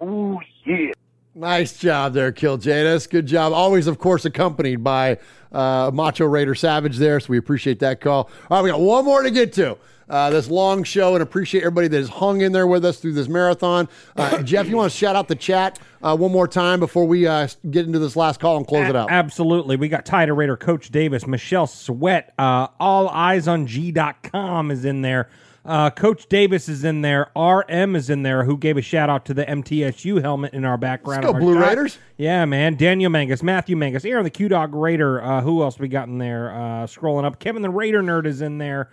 [0.01, 0.91] Oh yeah.
[1.35, 3.07] Nice job there, Kill Jadis.
[3.07, 3.53] Good job.
[3.53, 5.19] Always, of course, accompanied by
[5.51, 7.19] uh, Macho Raider Savage there.
[7.19, 8.29] So we appreciate that call.
[8.49, 9.77] All right, we got one more to get to.
[10.09, 13.13] Uh, this long show and appreciate everybody that has hung in there with us through
[13.13, 13.87] this marathon.
[14.15, 17.27] Uh, Jeff, you want to shout out the chat uh, one more time before we
[17.27, 19.11] uh, get into this last call and close it out?
[19.11, 19.75] Absolutely.
[19.75, 25.03] We got Tiger Raider, Coach Davis, Michelle Sweat, uh, all eyes on G.com is in
[25.03, 25.29] there.
[25.65, 27.29] Uh, Coach Davis is in there.
[27.35, 30.77] RM is in there, who gave a shout out to the MTSU helmet in our
[30.77, 31.23] background.
[31.23, 31.67] Let's go, our Blue shot.
[31.67, 31.97] Raiders.
[32.17, 32.75] Yeah, man.
[32.75, 35.21] Daniel Mangus, Matthew Mangus, Aaron the Q Dog Raider.
[35.21, 36.51] Uh, who else we got in there?
[36.51, 37.39] Uh, scrolling up.
[37.39, 38.89] Kevin the Raider Nerd is in there.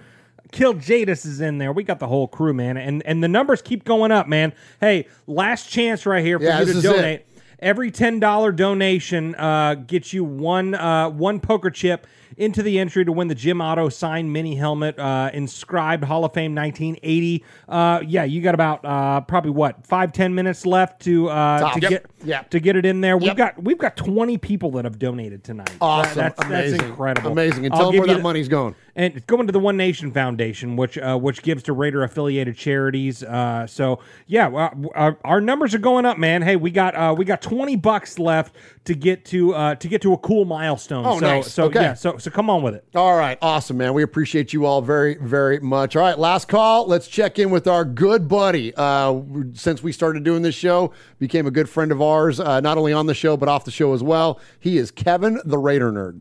[0.52, 1.72] Kill Jadis is in there.
[1.72, 2.76] We got the whole crew, man.
[2.76, 4.52] And and the numbers keep going up, man.
[4.80, 6.88] Hey, last chance right here for Yeah, you to is it.
[6.88, 7.26] donate.
[7.58, 12.06] Every ten dollar donation uh, gets you one uh, one poker chip
[12.36, 16.32] into the entry to win the Jim Otto signed mini helmet, uh, inscribed Hall of
[16.34, 17.44] Fame 1980.
[17.68, 21.80] Uh, yeah, you got about uh, probably what five ten minutes left to uh, to
[21.80, 21.90] Yep.
[21.90, 22.50] get Yep.
[22.50, 23.16] to get it in there.
[23.16, 25.70] We've got we've got twenty people that have donated tonight.
[25.80, 26.14] Awesome.
[26.16, 26.78] That- that's, Amazing.
[26.78, 27.32] that's incredible.
[27.32, 27.66] Amazing.
[27.66, 28.74] And tell them where that the- money's going.
[28.96, 32.56] and it's going to the One Nation Foundation, which uh, which gives to Raider affiliated
[32.56, 33.22] charities.
[33.22, 34.48] Uh, so yeah,
[34.94, 36.42] our, our numbers are going up, man.
[36.42, 40.02] Hey, we got uh, we got twenty bucks left to get to uh, to get
[40.02, 41.04] to a cool milestone.
[41.06, 41.52] Oh, so, nice.
[41.52, 41.80] So Okay.
[41.82, 42.84] yeah, so so come on with it.
[42.94, 43.94] All right, awesome, man.
[43.94, 45.96] We appreciate you all very, very much.
[45.96, 46.86] All right, last call.
[46.86, 48.72] Let's check in with our good buddy.
[48.76, 49.20] Uh,
[49.54, 52.92] since we started doing this show, became a good friend of ours, uh, not only
[52.92, 54.40] on the show but off the show as well.
[54.60, 56.20] He is Kevin the Raider Nerd.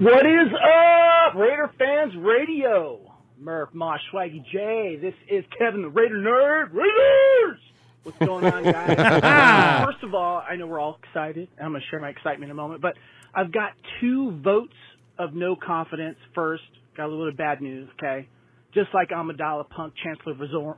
[0.00, 2.98] What is up, Raider fans radio?
[3.38, 4.98] Murph, Mosh, Swaggy J.
[5.00, 6.72] This is Kevin the Raider Nerd.
[6.72, 7.60] Raiders!
[8.04, 9.84] What's going on, guys?
[9.86, 11.48] First of all, I know we're all excited.
[11.56, 12.96] and I'm going to share my excitement in a moment, but
[13.34, 14.74] I've got two votes
[15.22, 16.62] of no confidence first.
[16.96, 18.28] Got a little bit of bad news, okay?
[18.74, 20.76] Just like Amidala Punk, Chancellor Vazor-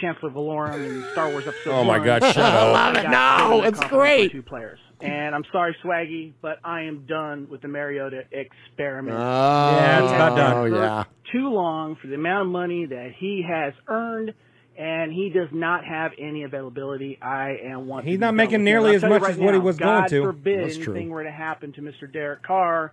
[0.00, 2.52] Chancellor Valorum and Star Wars Episode Oh, my God, shut up.
[2.54, 3.02] I love I it.
[3.04, 4.32] got No, no it's great.
[4.32, 4.78] Two players.
[5.00, 9.16] And I'm sorry, Swaggy, but I am done with the Mariota experiment.
[9.16, 10.56] Oh, Yeah, it's about done.
[10.56, 11.04] Oh, yeah.
[11.32, 14.32] Too long for the amount of money that he has earned,
[14.78, 17.18] and he does not have any availability.
[17.20, 18.04] I am want.
[18.06, 20.00] He's to not making nearly as I'll much right as what he now, was going
[20.02, 20.22] God to.
[20.22, 20.94] forbid That's true.
[20.94, 22.10] anything were to happen to Mr.
[22.12, 22.92] Derek Carr.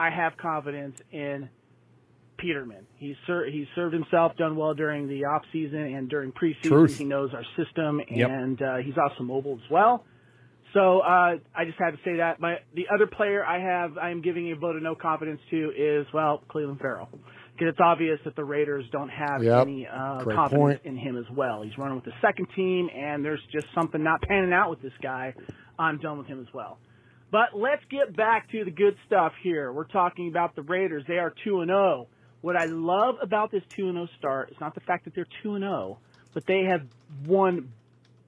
[0.00, 1.50] I have confidence in
[2.38, 2.86] Peterman.
[2.96, 6.62] He's ser- he's served himself, done well during the off season and during preseason.
[6.62, 6.96] Truth.
[6.96, 8.30] He knows our system, Yep.
[8.30, 10.04] and uh, he's also mobile as well.
[10.72, 12.40] So uh, I just had to say that.
[12.40, 15.70] My the other player I have I am giving a vote of no confidence to
[15.76, 17.08] is well Clelin Ferrell
[17.52, 19.66] because it's obvious that the Raiders don't have Yep.
[19.66, 20.80] any uh, Great confidence point.
[20.84, 21.60] in him as well.
[21.62, 24.94] He's running with the second team, and there's just something not panning out with this
[25.02, 25.34] guy.
[25.78, 26.78] I'm done with him as well.
[27.30, 29.72] But let's get back to the good stuff here.
[29.72, 31.04] We're talking about the Raiders.
[31.06, 32.08] They are 2 and 0.
[32.40, 35.26] what I love about this 2 and 0 start is not the fact that they're
[35.42, 35.98] 2 and 0,
[36.34, 36.82] but they have
[37.26, 37.72] won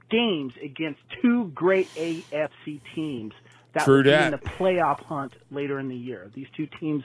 [0.09, 3.33] games against two great AFC teams
[3.73, 6.31] that True will be in the playoff hunt later in the year.
[6.35, 7.05] These two teams,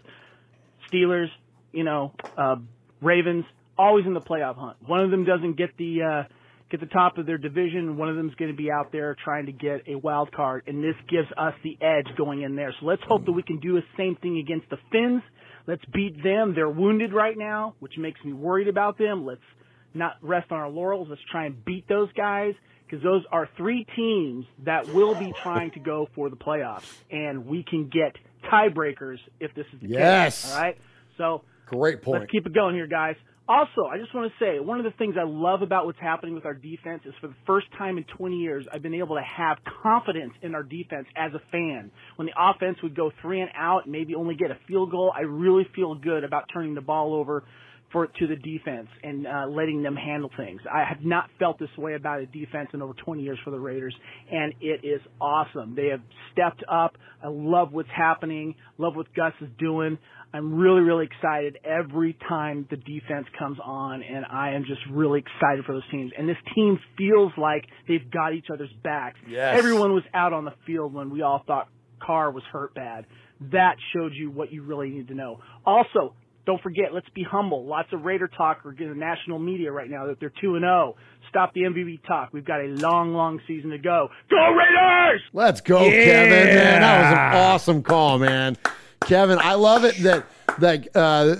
[0.91, 1.29] Steelers,
[1.71, 2.57] you know, uh,
[3.01, 3.45] Ravens,
[3.77, 4.77] always in the playoff hunt.
[4.85, 6.23] One of them doesn't get the uh,
[6.69, 7.97] get the top of their division.
[7.97, 10.83] One of them's going to be out there trying to get a wild card, and
[10.83, 12.73] this gives us the edge going in there.
[12.79, 15.21] So let's hope that we can do the same thing against the Finns.
[15.67, 16.53] Let's beat them.
[16.55, 19.25] They're wounded right now, which makes me worried about them.
[19.25, 19.41] Let's
[19.93, 21.07] not rest on our laurels.
[21.09, 22.53] Let's try and beat those guys
[22.85, 27.45] because those are three teams that will be trying to go for the playoffs, and
[27.45, 28.15] we can get
[28.51, 30.41] tiebreakers if this is the Yes.
[30.41, 30.51] case.
[30.51, 30.77] All right.
[31.17, 32.21] So Great point.
[32.21, 33.15] Let's keep it going here, guys.
[33.49, 36.35] Also, I just want to say one of the things I love about what's happening
[36.35, 39.21] with our defense is for the first time in 20 years, I've been able to
[39.21, 41.89] have confidence in our defense as a fan.
[42.17, 45.13] When the offense would go three and out, and maybe only get a field goal,
[45.15, 47.45] I really feel good about turning the ball over
[47.91, 50.61] for to the defense and uh, letting them handle things.
[50.71, 53.59] I have not felt this way about a defense in over 20 years for the
[53.59, 53.95] Raiders,
[54.31, 55.75] and it is awesome.
[55.75, 56.01] They have
[56.33, 56.97] stepped up.
[57.23, 58.55] I love what's happening.
[58.77, 59.97] Love what Gus is doing.
[60.33, 65.19] I'm really, really excited every time the defense comes on, and I am just really
[65.19, 66.11] excited for those teams.
[66.17, 69.17] And this team feels like they've got each other's backs.
[69.27, 69.57] Yes.
[69.57, 71.69] Everyone was out on the field when we all thought
[72.01, 73.05] Carr was hurt bad.
[73.51, 75.39] That showed you what you really need to know.
[75.65, 76.13] Also,
[76.47, 77.65] don't forget, let's be humble.
[77.65, 80.95] Lots of Raider talk or the national media right now that they're 2 and 0.
[81.29, 82.29] Stop the MVP talk.
[82.31, 84.07] We've got a long, long season to go.
[84.29, 85.21] Go Raiders!
[85.33, 86.29] Let's go, Kevin.
[86.29, 88.55] Man, that was an awesome call, man.
[89.01, 90.25] Kevin, I love it that
[90.59, 91.35] that uh,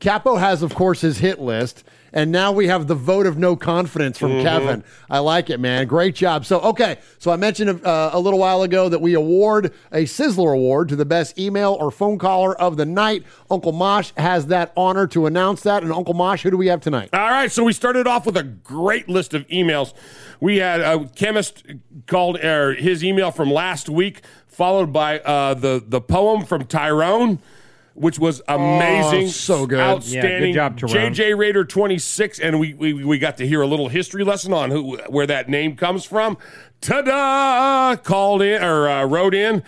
[0.00, 1.82] Capo has, of course, his hit list,
[2.14, 4.42] and now we have the vote of no confidence from Mhm.
[4.42, 4.84] Kevin.
[5.10, 5.86] I like it, man.
[5.86, 6.46] Great job.
[6.46, 10.54] So, okay, so I mentioned uh, a little while ago that we award a Sizzler
[10.54, 13.24] Award to the best email or phone caller of the night.
[13.50, 15.82] Uncle Mosh has that honor to announce that.
[15.82, 17.10] And Uncle Mosh, who do we have tonight?
[17.12, 19.92] All right, so we started off with a great list of emails.
[20.40, 21.64] We had a chemist
[22.06, 27.40] called uh, his email from last week, followed by uh, the the poem from Tyrone,
[27.94, 29.80] which was amazing, Oh, so good.
[29.80, 30.54] outstanding.
[30.54, 31.12] Yeah, good job, Tyrone.
[31.14, 34.52] JJ Raider twenty six, and we, we we got to hear a little history lesson
[34.52, 36.36] on who where that name comes from.
[36.84, 37.96] Ta-da!
[38.02, 39.62] Called in or uh, wrote in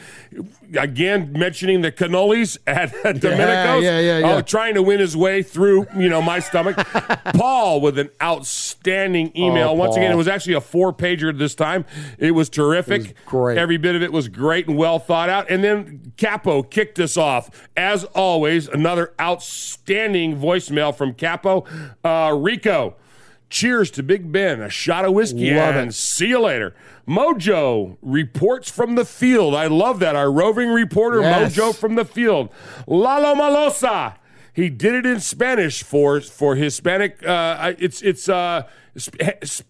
[0.77, 3.85] again, mentioning the cannolis at Domenico's.
[3.85, 4.35] yeah, yeah, yeah.
[4.35, 6.77] Oh, trying to win his way through, you know, my stomach.
[7.35, 9.69] Paul with an outstanding email.
[9.69, 9.99] Oh, Once Paul.
[9.99, 11.85] again, it was actually a four pager this time.
[12.19, 13.03] It was terrific.
[13.03, 13.59] It was great.
[13.59, 15.51] Every bit of it was great and well thought out.
[15.51, 17.69] And then Capo kicked us off.
[17.77, 21.65] As always, another outstanding voicemail from Capo.
[22.05, 22.97] Uh, Rico.
[23.49, 25.95] Cheers to Big Ben, a shot of whiskey, Love and it.
[25.95, 26.75] see you later.
[27.07, 29.55] Mojo reports from the field.
[29.55, 30.17] I love that.
[30.17, 31.55] Our roving reporter, Yes.
[31.57, 32.49] Mojo from the field.
[32.89, 34.15] Lalo Maloso.
[34.53, 37.25] He did it in Spanish for for Hispanic.
[37.25, 38.63] Uh, it's it's uh,
[38.99, 39.69] sp- sp-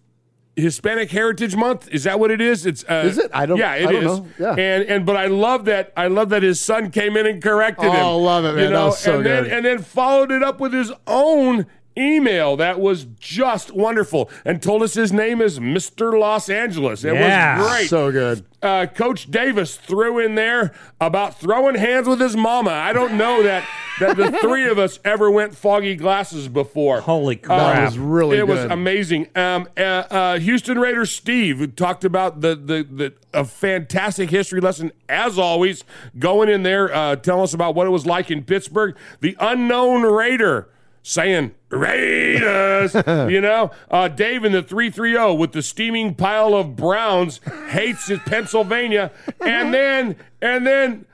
[0.57, 1.89] Hispanic Heritage Month.
[1.93, 2.65] Is that what it is?
[2.65, 3.31] It's uh, Is it?
[3.35, 4.19] I don't- Yeah, it I don't is.
[4.21, 4.27] know.
[4.39, 4.53] Yeah.
[4.53, 4.59] It is.
[4.59, 5.93] And and but I love that.
[5.99, 7.97] I love that his son came in and corrected him.
[7.97, 8.65] Oh, love it, man.
[8.65, 11.67] You know, so and then and then followed it up with his own
[11.99, 16.19] email that was just wonderful and told us his name is Mr.
[16.19, 17.05] Los Angeles.
[17.05, 17.59] It Yeah.
[17.59, 17.89] was great.
[17.89, 18.45] So good.
[18.63, 22.71] Uh, Coach Davis threw in there about throwing hands with his mama.
[22.71, 23.65] I don't know that
[24.01, 27.01] that the three of us ever went foggy glasses before.
[27.01, 27.77] Holy Uh, crap.
[27.77, 29.29] That was really it was amazing.
[29.37, 34.91] Um, uh, uh, Houston Raiders Steve talked about the the, the a fantastic history lesson
[35.09, 35.85] as always.
[36.19, 38.97] Going in there, uh, telling us about what it was like in Pittsburgh.
[39.21, 40.69] The unknown Raider
[41.11, 42.95] saying Raiders.
[43.31, 47.41] you know, uh, Dave in the three three zero with the steaming pile of Browns
[47.69, 51.05] hates his Pennsylvania, and then and then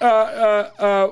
[0.00, 1.08] uh, uh, uh,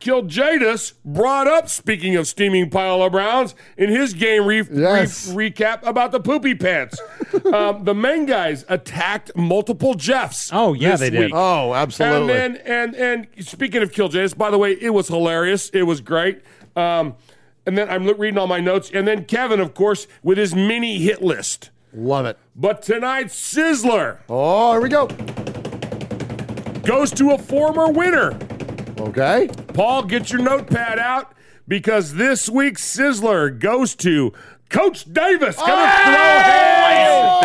[0.00, 5.28] Kiljadis brought up, speaking of steaming pile of Browns, in his game re- Yes.
[5.32, 6.98] re- recap about the poopy pants.
[7.52, 10.50] um, the Manguses attacked multiple Jeffs.
[10.52, 11.20] Oh, yeah, this they did.
[11.26, 11.32] week.
[11.34, 12.32] Oh, absolutely.
[12.34, 15.68] And then, and and speaking of Kiljadis, by the way, it was hilarious.
[15.70, 16.40] It was great.
[16.76, 17.16] Um,
[17.68, 18.90] and then I'm reading all my notes.
[18.92, 21.68] And then Kevin, of course, with his mini hit list.
[21.92, 22.38] Love it.
[22.56, 25.06] But tonight's Sizzler Oh, here we go.
[26.80, 28.38] goes to a former winner.
[28.98, 29.50] Okay.
[29.74, 31.34] Paul, get your notepad out
[31.68, 34.32] because this week's Sizzler goes to
[34.70, 35.56] Coach Davis.
[35.56, 36.38] Gonna throw oh!
[36.88, 37.44] hands.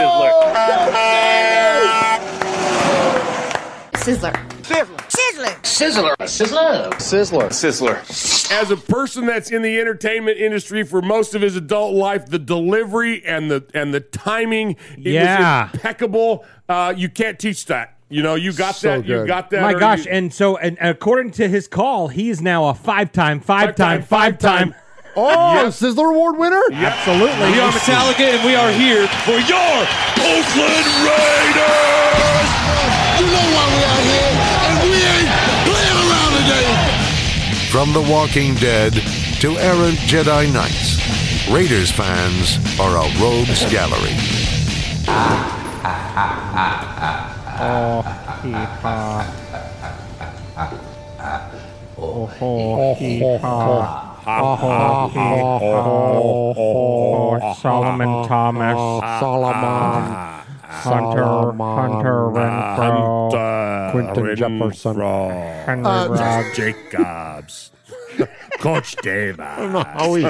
[4.01, 4.31] Sizzler.
[4.31, 4.63] Sizzler.
[4.63, 5.02] Sizzler.
[5.33, 6.15] Sizzler.
[6.19, 6.89] Sizzler.
[6.93, 7.47] Sizzler.
[7.49, 8.51] Sizzler.
[8.51, 12.37] As a person that's in the entertainment industry for most of his adult life, the
[12.39, 15.69] delivery and the and the timing, it Yeah.
[15.73, 16.45] impeccable.
[16.69, 17.95] Uh, you can't teach that.
[18.09, 19.07] You know, you got So that.
[19.07, 19.61] You got that.
[19.63, 20.05] My gosh!
[20.05, 24.73] you- And so, and according to his call, he is now a five-time, five-time, Five-time,
[24.73, 24.75] five-time
[25.15, 26.61] Oh, Sizzler Award winner?
[26.73, 27.51] Absolutely.
[27.51, 29.77] We are Metallica, and we are here for your
[30.17, 32.49] Oakland Raiders.
[33.19, 34.33] You know why we out here,
[37.73, 38.93] From The Walking Dead
[39.41, 44.13] to errant Jedi Knights, Raiders fans are a rogues gallery.
[47.57, 48.03] Oh.
[51.97, 52.85] Oh.
[54.27, 54.99] Oh.
[56.55, 58.77] Oh, Solomon Thomas.
[59.19, 60.32] Solomon.
[60.83, 63.91] Hunter, Hunter Renfrow.
[63.91, 64.95] Quinton Jefferson.
[64.99, 66.57] Henry Uh, Ruggs.
[66.57, 67.71] Jacobs.
[68.59, 69.39] Coach Dave.
[69.39, 70.23] I don't know how we.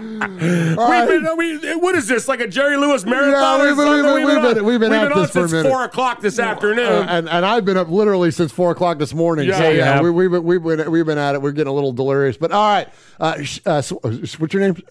[0.00, 2.28] We've been, uh, we, what is this?
[2.28, 3.32] Like a Jerry Lewis marathon?
[3.32, 4.14] Yeah, or we've been- something?
[4.14, 5.70] we've been- we've been- we've been at on this for a since minute.
[5.70, 6.86] four o'clock this afternoon.
[6.86, 9.48] Uh, and and I've been up literally since four o'clock this morning.
[9.48, 11.42] Yeah, so you yeah, we, we've been, we've been we've been at it.
[11.42, 12.88] We're getting a little delirious, but all right.
[13.20, 14.74] Uh, sh- uh, sw- what's your name?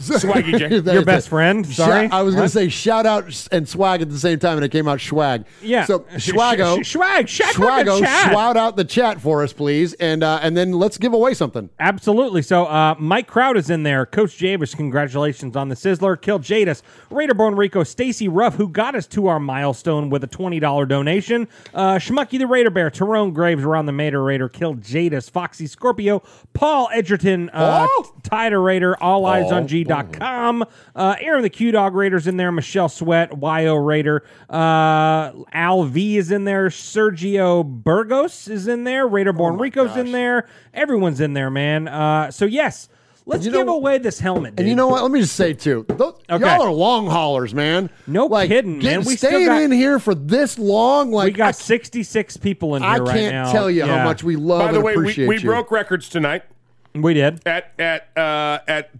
[0.00, 0.92] Swaggy J.
[0.92, 1.66] Your best friend?
[1.66, 2.08] Sh- Sorry?
[2.10, 4.70] I was going to say shout out and swag at the same time, and it
[4.70, 5.44] came out swag.
[5.62, 5.84] Yeah.
[5.84, 8.32] So Sh- Schwago, sh- sh- swag, shout out the chat.
[8.32, 11.70] shout out the chat for us, please, and uh, and then let's give away something.
[11.78, 12.42] Absolutely.
[12.42, 14.04] So uh, Mike Crowd is in there.
[14.06, 16.20] Coach Javis, congratulations on the Sizzler.
[16.20, 16.82] Kill Jadis.
[17.10, 17.82] Raiderborn Rico.
[17.84, 21.48] Stacy Ruff, who got us to our milestone with a $20 donation.
[21.74, 22.90] Uh, Schmucky the Raider Bear.
[22.90, 24.48] Tyrone Graves around the Mater Raider.
[24.48, 25.28] Kill Jadis.
[25.28, 26.22] Foxy Scorpio.
[26.52, 27.50] Paul Edgerton.
[27.52, 27.86] Uh,
[28.22, 28.96] Tider Raider.
[29.02, 30.64] All eyes on G.com.
[30.94, 32.52] Uh, Aaron the Q Dog Raiders in there.
[32.52, 33.32] Michelle Sweat.
[33.40, 34.24] YO Raider.
[34.48, 36.68] Uh, Al V is in there.
[36.68, 39.08] Sergio Burgos is in there.
[39.08, 40.46] Raiderborn Rico's in there.
[40.74, 41.88] Everyone's in there, man.
[41.88, 42.88] Uh, so, yes.
[43.24, 44.56] Let's you know give away this helmet.
[44.56, 44.60] Dude.
[44.60, 45.02] And you know what?
[45.02, 46.44] Let me just say too, those, Okay.
[46.44, 47.88] y'all are long haulers, man.
[48.06, 49.04] No like, kidding, get- man.
[49.04, 52.82] We still staying got- in here for this long, like we got 66 people in
[52.82, 53.52] here I right can't now.
[53.52, 53.98] tell you Yeah.
[53.98, 55.42] how much we love By the and way, we, appreciate we you.
[55.42, 56.42] broke records tonight
[56.94, 57.40] We did.
[57.46, 58.90] at at uh, at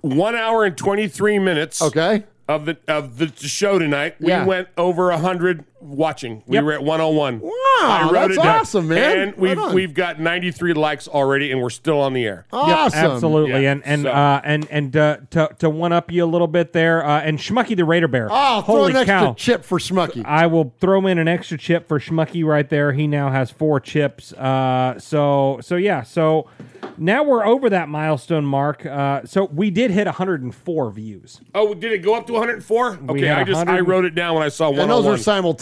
[0.00, 1.80] one hour and twenty three minutes.
[1.80, 2.24] Okay.
[2.48, 4.42] Of the of the show tonight, Yeah.
[4.42, 6.42] we went over hundred watching.
[6.46, 6.64] We Yep.
[6.64, 7.40] were at one hundred one.
[7.40, 9.18] Wow, that's awesome, man.
[9.18, 9.74] And we've Right on.
[9.74, 12.46] we've got ninety three likes already, and we're still on the air.
[12.52, 13.12] Awesome.
[13.12, 16.26] Absolutely, Yeah, and and so- uh, and and uh, to to one up you a
[16.26, 18.28] little bit there, uh, and Schmucky the Raider Bear.
[18.30, 19.34] Oh, throw Holy an extra cow!
[19.34, 20.24] chip for Schmucky.
[20.24, 22.92] I will throw in an extra chip for Schmucky right there.
[22.92, 24.32] He now has four chips.
[24.34, 26.02] Uh, so so yeah.
[26.02, 26.46] So
[26.98, 28.84] now we're over that milestone mark.
[28.84, 31.40] Uh, so we did hit 104 views.
[31.54, 32.98] Oh, did it go up to one hundred and four?
[33.08, 35.18] Okay, I just I wrote it down when I saw one and those are one.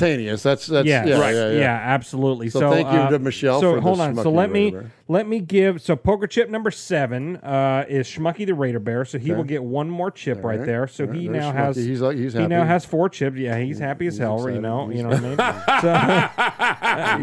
[0.09, 0.43] Simultaneous.
[0.43, 1.35] That's that's yeah, yeah, right.
[1.35, 1.75] yeah, yeah.
[1.83, 2.49] absolutely.
[2.51, 4.17] So So, thank you uh, to Michelle So for hold the on.
[4.17, 4.91] So let me Bear.
[5.09, 5.81] let me give.
[5.83, 9.05] So poker chip number seven uh, is Schmucky the Raider Bear.
[9.05, 9.37] So he Okay.
[9.37, 10.67] will get one more chip right right.
[10.67, 10.87] there.
[10.89, 11.55] So All right, he there's now Schmucky.
[11.55, 13.37] has He's, uh, he's he now has four chips.
[13.37, 14.49] Yeah, he's happy as hell.
[14.51, 14.89] You know.
[14.89, 15.37] He's- You know what I mean.
[15.81, 15.87] So,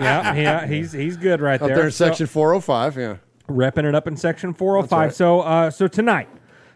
[0.03, 1.75] yeah, yeah, he's he's good right Up there.
[1.77, 3.17] there in So- section 405, yeah.
[3.49, 4.89] repping it up in section 405.
[4.89, 5.15] That's right.
[5.15, 6.29] So uh, so tonight.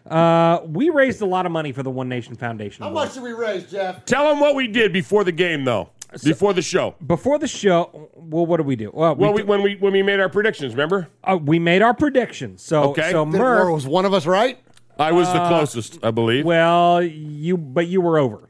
[0.08, 2.82] Uh, we raised a lot of money for the One Nation Foundation.
[2.82, 2.94] How boys.
[3.08, 4.04] much did we raise, Jeff?
[4.06, 5.90] Tell them what we did before the game, though.
[6.24, 6.94] Before the show.
[7.06, 8.90] Before the show, well, what did we do?
[8.92, 11.08] Well, Well, we, we, when we when we made our predictions, remember?
[11.24, 12.62] uh, we made our predictions.
[12.62, 13.10] So, Okay.
[13.12, 14.58] so Murph, was one of us right?
[14.98, 18.48] I was the Uh, closest, I believe, well, you, but you were over.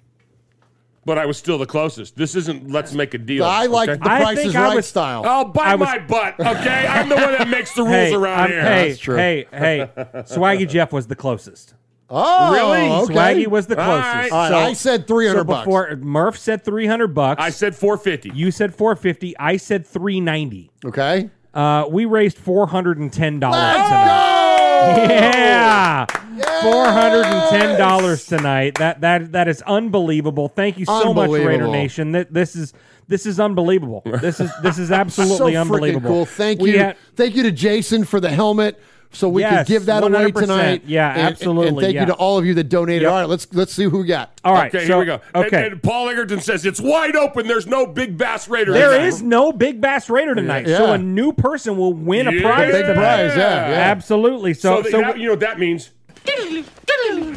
[1.06, 2.16] but I was still the closest.
[2.16, 3.44] This isn't let's make a deal.
[3.44, 3.98] I like okay?
[3.98, 5.22] the I Price think is I Right was- style.
[5.24, 6.86] Oh, bite was- my butt, okay?
[6.88, 8.62] I'm the one that makes the rules hey, around I'm- here.
[8.62, 9.16] Hey, That's true.
[9.16, 9.90] hey, hey,
[10.26, 11.74] Swaggy Jeff was the closest.
[12.10, 12.88] Oh, really?
[13.04, 13.14] Okay.
[13.14, 14.14] Swaggy was the All closest.
[14.14, 14.32] right.
[14.32, 15.64] All right, So- I said 300 so bucks.
[15.64, 17.42] before Murph said 300 bucks.
[17.42, 18.30] I said 450.
[18.34, 19.36] you said 450.
[19.38, 20.70] I said 390.
[20.84, 21.30] Okay.
[21.54, 25.10] Uh, we raised $410 tonight.
[25.10, 26.06] Yeah.
[26.36, 26.62] Yes!
[26.62, 28.76] Four hundred and ten dollars tonight.
[28.78, 30.48] That that that is unbelievable.
[30.48, 31.72] Thank you so much, Raider Unbelievable.
[31.72, 32.12] Nation.
[32.12, 32.72] That this is
[33.08, 34.02] this is unbelievable.
[34.04, 36.08] This is this is absolutely so freaking unbelievable.
[36.10, 36.26] cool.
[36.26, 36.78] Thank We you.
[36.78, 38.80] had- Thank you to Jason for the helmet.
[39.12, 40.40] So we Yes, could give that away 100%.
[40.40, 40.82] tonight.
[40.86, 42.00] Yeah, And- and- And, absolutely, thank yeah.
[42.02, 43.02] you to all of you that donated.
[43.02, 43.10] Yep.
[43.10, 44.30] All right, let's let's see who we got.
[44.44, 45.20] all right, okay, so, here we go.
[45.34, 47.48] Okay, And, Paul Edgerton says it's wide open.
[47.48, 48.72] There's no big bass raider.
[48.72, 49.06] there tonight.
[49.06, 50.76] is no big bass Raider tonight, Yeah.
[50.78, 52.70] so a new person will win a prize.
[52.72, 53.74] Big prize, yeah, yeah.
[53.90, 54.54] absolutely.
[54.54, 55.90] So, So that- so, that- you know what that means?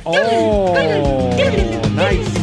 [0.06, 0.74] Oh,
[1.96, 2.36] nice,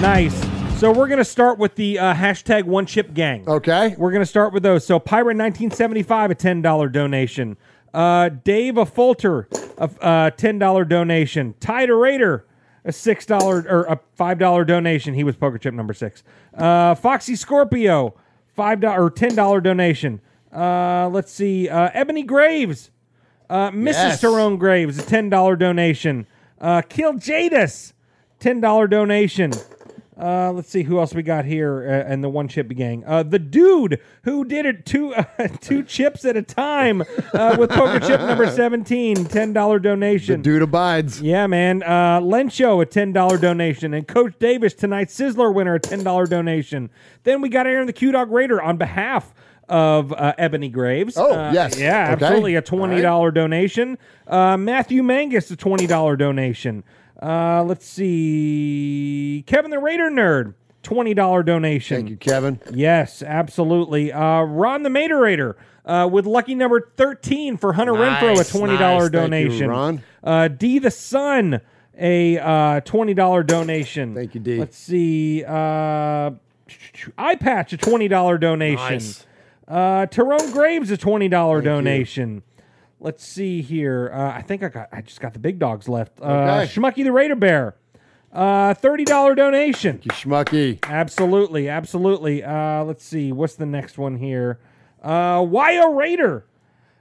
[0.00, 0.46] nice.
[0.78, 3.44] So we're gonna start with the uh, hashtag One Chip Gang.
[3.46, 3.94] Okay.
[3.98, 4.84] We're gonna start with those.
[4.86, 7.56] So Pirate 1975, a ten dollar donation.
[7.92, 11.54] Uh, Dave a Fulter, a uh, ten dollar donation.
[11.60, 12.46] Ty Raider,
[12.84, 15.14] a six dollar or a five dollar donation.
[15.14, 16.22] He was poker chip number six.
[16.54, 18.14] Uh, Foxy Scorpio,
[18.54, 20.20] five dollar or ten dollar donation.
[20.52, 21.68] Uh, let's see.
[21.68, 22.90] Uh, Ebony Graves,
[23.50, 23.92] uh, Mrs.
[23.92, 24.20] Yes.
[24.20, 26.26] Tyrone Graves, a ten dollar donation.
[26.60, 27.92] Uh, Kill Jadis,
[28.38, 29.52] ten dollar donation.
[30.22, 33.02] Uh, let's see who else we got here uh, in the one chip gang.
[33.04, 35.24] Uh, the dude who did it two uh,
[35.60, 37.02] two chips at a time
[37.34, 40.40] uh, with poker chip number 17, $10 donation.
[40.40, 41.20] The Dude abides.
[41.20, 41.82] Yeah, man.
[41.82, 43.94] Uh, Lencho, a $10 donation.
[43.94, 46.90] And Coach Davis, tonight's Sizzler winner, a $10 donation.
[47.24, 49.34] Then we got Aaron the Q Dog Raider on behalf
[49.68, 51.16] of uh, Ebony Graves.
[51.16, 51.78] Oh, Uh, yes.
[51.78, 52.24] Yeah, Okay.
[52.24, 52.54] absolutely.
[52.56, 53.96] A $20 donation.
[54.26, 56.84] Uh, Matthew Mangus, a $20 donation.
[57.22, 59.44] Uh, let's see.
[59.46, 61.96] Kevin the Raider Nerd, $20 donation.
[61.98, 62.60] Thank you, Kevin.
[62.72, 64.12] Yes, absolutely.
[64.12, 65.54] Uh, Ron the Materator
[65.84, 68.78] uh, with lucky number 13 for Hunter Renfrow, a $20 nice.
[68.78, 69.70] Thank you, donation.
[69.70, 70.02] Ron.
[70.22, 71.60] Uh, D the Sun,
[71.96, 74.14] a uh, $20 donation.
[74.14, 74.58] Thank you, D.
[74.58, 75.44] Let's see.
[75.44, 76.32] Uh,
[77.18, 78.78] Eye Patch, a $20 donation.
[78.78, 79.26] Nice.
[79.68, 82.42] Uh, Tyrone Graves, a $20 donation.
[83.02, 84.10] Let's see here.
[84.14, 84.88] Uh, I think I got.
[84.92, 86.20] I just got the big dogs left.
[86.20, 86.72] Uh, Okay.
[86.72, 87.74] Schmucky the Raider Bear,
[88.32, 90.00] uh, thirty dollar donation.
[90.04, 90.78] You schmucky.
[90.84, 92.44] Absolutely, absolutely.
[92.44, 93.32] Uh, let's see.
[93.32, 94.58] What's the next one here?
[95.02, 96.44] Uh, Wyo Raider,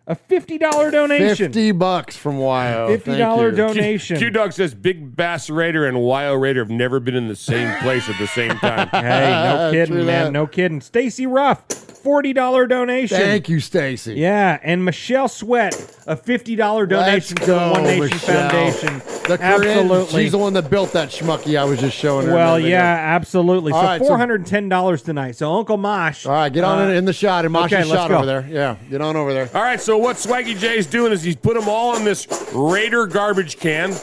[0.08, 1.36] a fifty dollar donation.
[1.54, 2.98] 50 bucks from Wyo.
[2.98, 4.18] $50 Thank donation.
[4.18, 7.72] Q Dog says Big Bass Raider and Wyo Raider have never been in the same
[7.82, 8.88] place at the same time.
[8.92, 10.06] Hey, no kidding, man.
[10.08, 10.32] that.
[10.32, 10.82] No kidding.
[10.82, 11.64] Stacy Ruff,
[12.04, 13.18] forty dollar donation.
[13.18, 14.16] Thank you, Stacy.
[14.16, 15.74] Yeah, and Michelle Sweat,
[16.08, 18.50] a fifty dollar donation to the One Nation Michelle.
[18.50, 19.00] Foundation.
[19.28, 20.24] The Corinne, absolutely.
[20.24, 22.34] She's the one that built that schmucky I was just showing her.
[22.34, 22.76] well, minute ago.
[22.76, 23.72] yeah, absolutely.
[23.72, 25.36] All so right, so- four hundred and ten dollars tonight.
[25.36, 26.26] So Uncle Mosh.
[26.26, 27.46] All right, get on uh, in, in the shot.
[27.46, 28.18] And Masha's okay, shot go.
[28.18, 28.48] over there.
[28.50, 29.50] Yeah, get on over there.
[29.54, 33.06] All right, so what Swaggy J's doing is he's put them all in this Raider
[33.08, 33.94] garbage can.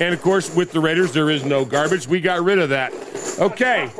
[0.00, 2.08] And of course, with the Raiders, there is no garbage.
[2.08, 2.92] We got rid of that.
[3.38, 3.90] Okay.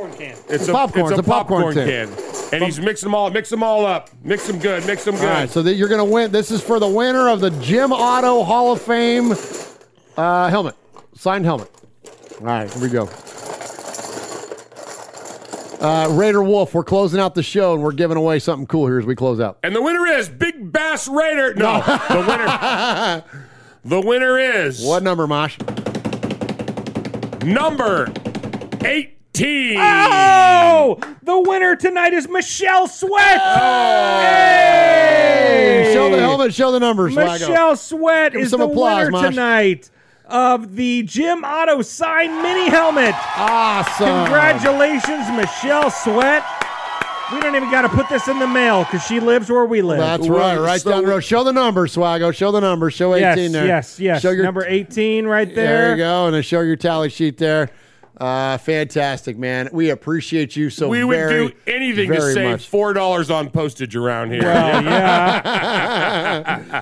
[0.49, 1.05] It's a popcorn.
[1.05, 2.09] It's a It's a popcorn popcorn, tin.
[2.09, 2.25] can.
[2.55, 3.31] And he's mixing them all.
[3.31, 4.11] Mix them all up.
[4.25, 4.87] Mix them good.
[4.87, 5.25] Mix them good.
[5.25, 6.33] All right, so that you're going to win.
[6.33, 9.33] This is for the winner of the Jim Otto Hall of Fame
[10.17, 10.75] uh, helmet,
[11.15, 11.71] signed helmet.
[12.41, 13.09] All right, here we go.
[15.81, 18.99] Uh, Raider Wolf, we're closing out the show and we're giving away something cool here
[18.99, 19.59] as we close out.
[19.63, 21.55] And the winner is Big Bass Raider.
[21.55, 23.25] No, the winner.
[23.83, 25.57] The winner is What number, Mosh?
[27.45, 28.13] Number
[28.85, 29.77] 18.
[29.79, 33.41] Oh, the winner tonight is Michelle Sweat.
[33.43, 34.21] Oh.
[34.21, 35.91] Hey!
[35.95, 37.15] Show the helmet, show the numbers.
[37.15, 37.41] Swaggo.
[37.41, 39.25] Michelle Sweat Give is some the applause, winner Mosh.
[39.31, 39.91] tonight
[40.27, 43.15] of the Jim Otto signed mini helmet.
[43.37, 44.25] Awesome.
[44.25, 46.45] Congratulations, Michelle Sweat.
[47.33, 49.83] We don't even got to put this in the mail because she lives where we
[49.83, 49.99] live.
[49.99, 51.21] That's right, right So- down the road.
[51.21, 52.35] Show the number, Swaggo.
[52.35, 52.91] Show the number.
[52.91, 53.67] Show 18 yes, there.
[53.67, 54.23] yes, yes.
[54.23, 55.91] Show your Number 18 right There there.
[55.93, 57.71] you go, and then show your tally sheet there.
[58.21, 59.71] Uh, fantastic, man.
[59.73, 60.91] We appreciate you so much.
[60.91, 62.69] we would very, do anything to save much.
[62.69, 64.43] four dollars on postage around here.
[64.43, 65.41] Well, yeah.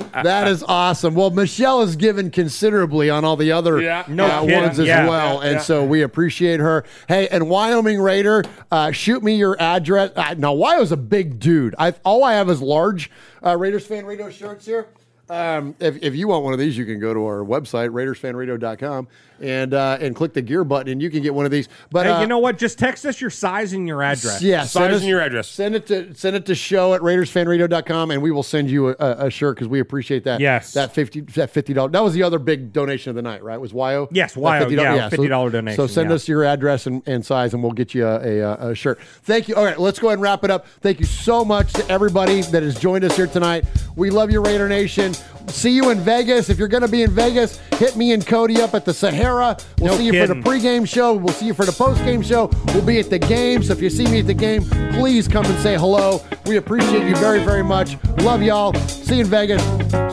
[0.23, 1.15] that is awesome.
[1.15, 4.05] Well, Michelle has given considerably on all the other Yeah.
[4.09, 4.61] No uh, kidding.
[4.63, 5.09] ones as Yeah.
[5.09, 5.63] well, Yeah, and yeah.
[5.63, 6.85] so we appreciate her.
[7.07, 10.11] Hey, and Wyoming Raider, uh, shoot me your address.
[10.17, 11.75] Uh, now, Wyo's a big dude.
[11.79, 13.11] I all I have is large
[13.47, 14.89] uh, Raiders fan radio shirts here.
[15.31, 19.09] Um, if, if you want one of these, you can go to our website, RaidersFanRadio.com,
[19.41, 21.69] and uh, and click the gear button, and you can get one of these.
[21.91, 22.59] But hey, uh, you know what?
[22.59, 24.43] Just text us your size and your address.
[24.43, 25.49] yeah, Size send us, and your address.
[25.49, 28.97] Send it to send it to show at RaidersFanRadio.com, and we will send you a,
[28.99, 30.41] a, a shirt because we appreciate that.
[30.41, 30.73] Yes.
[30.75, 31.93] that fifty that fifty dollars.
[31.93, 33.61] That was the other big donation of the night, right?
[33.61, 34.09] Was Wyo?
[34.11, 36.15] Yes, That Wyo, $50 yeah, so- $50 donation, So send yeah.
[36.17, 39.01] us your address and, and size, and we'll get you a, a, a shirt.
[39.23, 39.55] Thank you.
[39.55, 40.67] All right, let's go ahead and wrap it up.
[40.81, 43.65] Thank you so much to everybody that has joined us here tonight.
[43.97, 45.15] We love you, Raider Nation.
[45.49, 46.51] See you in Vegas.
[46.51, 49.28] If you're going to be in Vegas, hit me and Cody up at the Sahara.
[49.35, 50.43] We'll No see you kidding.
[50.43, 51.15] for the pregame show.
[51.15, 52.51] We'll see you for the postgame show.
[52.75, 53.63] We'll be at the game.
[53.63, 54.63] So if you see me at the game,
[54.93, 56.21] please come and say hello.
[56.47, 57.97] We appreciate you very, very much.
[58.19, 58.73] Love y'all.
[58.89, 59.63] See you in Vegas.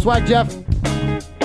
[0.02, 0.54] Swag Jeff.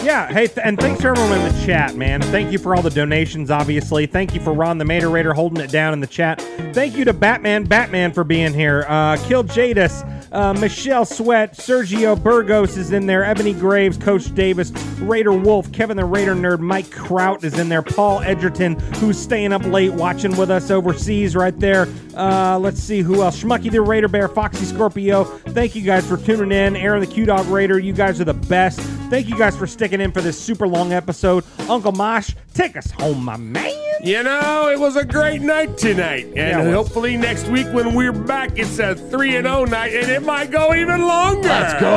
[0.03, 2.23] Yeah, hey, th- and thanks to everyone in the chat, man.
[2.23, 4.07] Thank you for all the donations, obviously.
[4.07, 6.41] Thank you for Ron the Mater Raider holding it down in the chat.
[6.73, 8.87] Thank you to Batman Batman for being here.
[8.89, 14.71] Uh, Kill Jadis, uh, Michelle Sweat, Sergio Burgos is in there, Ebony Graves, Coach Davis,
[15.01, 19.53] Raider Wolf, Kevin the Raider Nerd, Mike Kraut is in there, Paul Edgerton, who's staying
[19.53, 21.87] up late watching with us overseas right there.
[22.17, 23.41] Uh, let's see who else.
[23.41, 25.25] Schmucky the Raider Bear, Foxy Scorpio.
[25.25, 26.75] Thank you guys for tuning in.
[26.75, 28.81] Aaron the Q Dog Raider, you guys are the best.
[29.11, 31.45] Thank you guys for sticking in for this super long episode.
[31.69, 33.75] Uncle Mosh, take us home, my man.
[34.05, 36.27] You know, it was a great night tonight.
[36.27, 40.09] And Yeah, hopefully next week when we're back, it's a 3 and 0 night and
[40.09, 41.49] it might go even longer.
[41.49, 41.91] Let's go.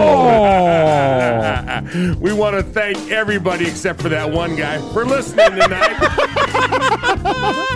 [2.20, 6.00] we want to thank everybody except for that one guy for listening tonight.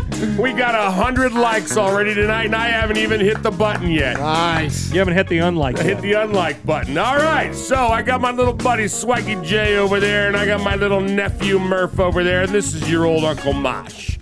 [0.38, 4.18] we got a hundred likes already tonight, and I haven't even hit the button yet.
[4.18, 4.92] Nice.
[4.92, 6.98] You haven't hit the unlike I hit the unlike button.
[6.98, 10.62] All right, so I got my little buddy Swaggy J over there, and I got
[10.62, 14.18] my little nephew Murph over there, and this is your old Uncle Mosh.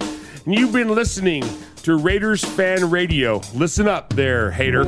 [0.45, 1.43] And you've been listening
[1.83, 3.41] to Raiders Fan Radio.
[3.53, 4.83] Listen up there, hater.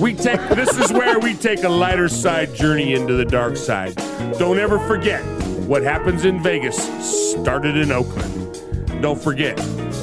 [0.00, 3.94] We take this is where we take a lighter side journey into the dark side.
[4.38, 5.22] Don't ever forget
[5.66, 6.76] what happens in Vegas
[7.32, 9.02] started in Oakland.
[9.02, 9.58] Don't forget.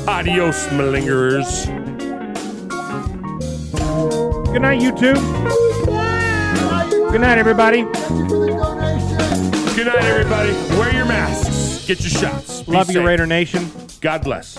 [0.07, 1.65] Adios, malingerers.
[4.51, 5.15] Good night, YouTube.
[7.11, 7.83] Good night, everybody.
[9.75, 10.51] Good night, everybody.
[10.77, 11.85] Wear your masks.
[11.87, 12.63] Get your shots.
[12.63, 13.05] Be Love you, safe.
[13.05, 13.69] Raider Nation.
[14.01, 14.57] God bless.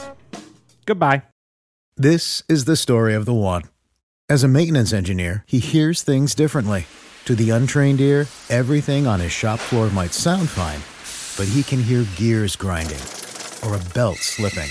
[0.86, 1.22] Goodbye.
[1.96, 3.62] This is the story of the one.
[4.28, 6.86] As a maintenance engineer, he hears things differently.
[7.26, 10.80] To the untrained ear, everything on his shop floor might sound fine,
[11.36, 13.00] but he can hear gears grinding
[13.64, 14.70] or a belt slipping.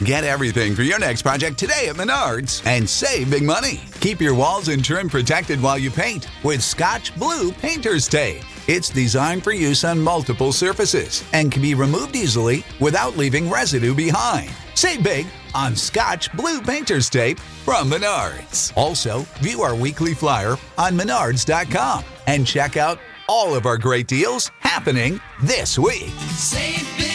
[0.00, 3.80] Get everything for your next project today at Menards and save big money.
[4.00, 8.42] Keep your walls and trim protected while you paint with Scotch Blue Painter's Tape.
[8.68, 13.94] It's designed for use on multiple surfaces and can be removed easily without leaving residue
[13.94, 14.50] behind.
[14.74, 18.76] Save big on Scotch Blue Painter's Tape from Menards.
[18.76, 22.98] Also, view our weekly flyer on menards.com and check out
[23.30, 26.10] all of our great deals happening this week.
[26.34, 27.06] Save big